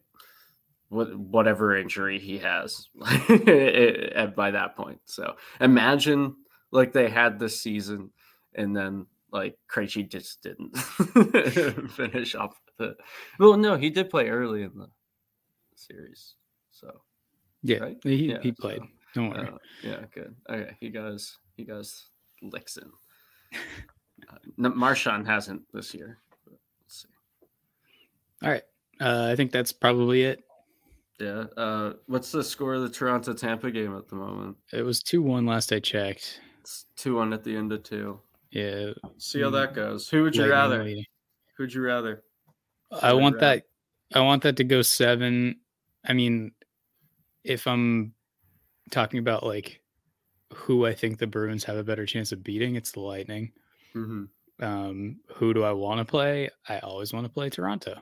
what 0.90 1.16
whatever 1.18 1.78
injury 1.78 2.20
he 2.20 2.38
has 2.40 2.90
by 3.00 4.52
that 4.52 4.74
point. 4.76 5.00
So 5.06 5.36
imagine 5.62 6.36
like 6.72 6.94
they 6.94 7.10
had 7.10 7.40
this 7.40 7.62
season, 7.62 8.12
and 8.54 8.76
then 8.76 9.06
like 9.32 9.58
Krejci 9.74 10.10
just 10.10 10.42
didn't 10.44 10.76
finish 11.92 12.36
off 12.36 12.56
the. 12.78 12.96
Well, 13.40 13.58
no, 13.58 13.76
he 13.78 13.90
did 13.90 14.10
play 14.10 14.30
early 14.30 14.64
in 14.64 14.72
the 14.76 14.90
series, 15.76 16.36
so 16.72 17.02
yeah 17.64 17.78
right? 17.80 17.98
he, 18.04 18.32
Yeah, 18.32 18.40
he 18.42 18.52
played 18.52 18.80
so, 18.82 18.88
don't 19.16 19.30
worry 19.32 19.48
uh, 19.48 19.58
yeah, 19.84 20.00
good. 20.14 20.36
Okay, 20.50 20.76
he 20.80 20.90
goes 20.90 21.38
he 21.58 21.64
goes 21.64 22.08
licks 22.42 22.78
in. 22.78 22.90
Uh, 24.30 24.36
no, 24.58 24.70
Marchand 24.70 25.26
hasn't 25.28 25.62
this 25.74 25.94
year. 25.94 26.20
but 26.46 26.54
Let's 26.82 27.02
see. 27.04 27.10
all 28.44 28.52
right 28.52 28.64
uh, 29.02 29.30
i 29.32 29.36
think 29.36 29.52
that's 29.52 29.72
probably 29.72 30.24
it 30.24 30.44
Yeah. 31.20 31.46
Uh, 31.58 31.94
what's 32.08 32.32
the 32.32 32.44
score 32.44 32.76
of 32.76 32.82
the 32.84 32.90
Toronto 32.90 33.34
Tampa 33.34 33.72
game 33.72 33.96
at 33.98 34.08
the 34.08 34.16
moment? 34.16 34.58
it 34.74 34.84
was 34.84 35.02
2-1 35.04 35.48
last 35.48 35.72
i 35.74 35.80
checked 35.80 36.40
It's 36.62 36.86
two 36.96 37.16
one 37.16 37.34
at 37.34 37.44
the 37.44 37.56
end 37.56 37.72
of 37.74 37.84
two. 37.84 38.20
Yeah 38.52 38.92
See 39.18 39.42
how 39.42 39.50
that 39.52 39.74
goes. 39.74 40.10
Who 40.10 40.24
would 40.24 40.36
you 40.36 40.50
rather? 40.50 40.84
Who'd 41.58 41.74
you 41.74 41.82
rather? 41.82 42.24
i 43.04 43.14
want 43.14 43.36
right. 43.36 43.64
that 44.12 44.18
i 44.18 44.22
want 44.22 44.42
that 44.42 44.58
to 44.58 44.64
go 44.64 44.82
seven 44.82 45.60
i 46.04 46.12
mean 46.14 46.52
if 47.44 47.68
i'm 47.68 48.16
talking 48.90 49.20
about 49.20 49.46
like 49.46 49.82
who 50.54 50.88
i 50.88 50.94
think 50.96 51.20
the 51.20 51.28
bruins 51.28 51.64
have 51.64 51.78
a 51.78 51.84
better 51.84 52.08
chance 52.08 52.32
of 52.32 52.44
beating 52.44 52.76
it's 52.76 52.92
the 52.94 53.00
lightning 53.00 53.52
Mm-hmm. 53.96 54.64
um, 54.64 55.20
who 55.36 55.54
do 55.54 55.64
I 55.64 55.72
want 55.72 55.98
to 56.00 56.06
play? 56.06 56.50
I 56.68 56.78
always 56.80 57.12
want 57.12 57.26
to 57.26 57.32
play 57.32 57.50
Toronto. 57.50 57.96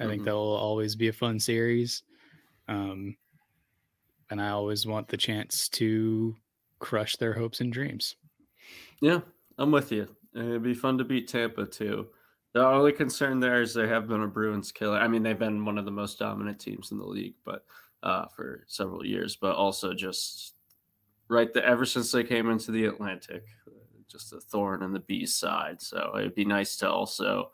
I 0.00 0.06
think 0.06 0.22
Mhm. 0.22 0.24
that'll 0.26 0.40
always 0.56 0.96
be 0.96 1.06
a 1.08 1.12
fun 1.12 1.38
series. 1.38 2.02
Um, 2.66 3.16
and 4.30 4.40
I 4.40 4.48
always 4.50 4.84
want 4.84 5.06
the 5.08 5.16
chance 5.16 5.68
to 5.70 6.36
crush 6.80 7.14
their 7.16 7.34
hopes 7.34 7.60
and 7.60 7.72
dreams. 7.72 8.16
Yeah, 9.00 9.20
I'm 9.58 9.70
with 9.70 9.92
you. 9.92 10.08
It'd 10.34 10.62
be 10.62 10.74
fun 10.74 10.98
to 10.98 11.04
beat 11.04 11.28
Tampa 11.28 11.66
too. 11.66 12.08
The 12.54 12.64
only 12.64 12.92
concern 12.92 13.40
there 13.40 13.60
is 13.60 13.74
they 13.74 13.88
have 13.88 14.08
been 14.08 14.22
a 14.22 14.28
Bruins 14.28 14.72
killer. 14.72 14.98
I 14.98 15.08
mean, 15.08 15.22
they've 15.22 15.38
been 15.38 15.64
one 15.64 15.78
of 15.78 15.84
the 15.84 15.90
most 15.90 16.18
dominant 16.18 16.58
teams 16.58 16.92
in 16.92 16.98
the 16.98 17.04
league, 17.04 17.34
but 17.44 17.64
uh, 18.02 18.26
for 18.28 18.64
several 18.66 19.04
years. 19.04 19.36
But 19.36 19.56
also 19.56 19.92
just 19.94 20.54
right 21.28 21.52
the 21.52 21.64
ever 21.64 21.84
since 21.84 22.10
they 22.10 22.24
came 22.24 22.50
into 22.50 22.70
the 22.70 22.86
Atlantic, 22.86 23.44
just 24.08 24.32
a 24.32 24.40
thorn 24.40 24.82
in 24.82 24.92
the 24.92 25.00
bee's 25.00 25.34
side. 25.34 25.82
So 25.82 26.14
it'd 26.16 26.34
be 26.34 26.44
nice 26.44 26.76
to 26.78 26.90
also 26.90 27.50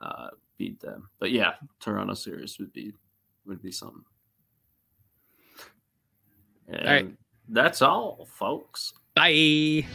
uh, 0.00 0.28
beat 0.56 0.80
them. 0.80 1.08
But 1.18 1.32
yeah, 1.32 1.54
Toronto 1.80 2.14
series 2.14 2.58
would 2.58 2.72
be 2.72 2.92
would 3.44 3.62
be 3.62 3.72
something. 3.72 4.04
And 6.68 6.86
right. 6.86 7.16
that's 7.48 7.82
all, 7.82 8.28
folks. 8.32 8.94
Bye. 9.14 9.86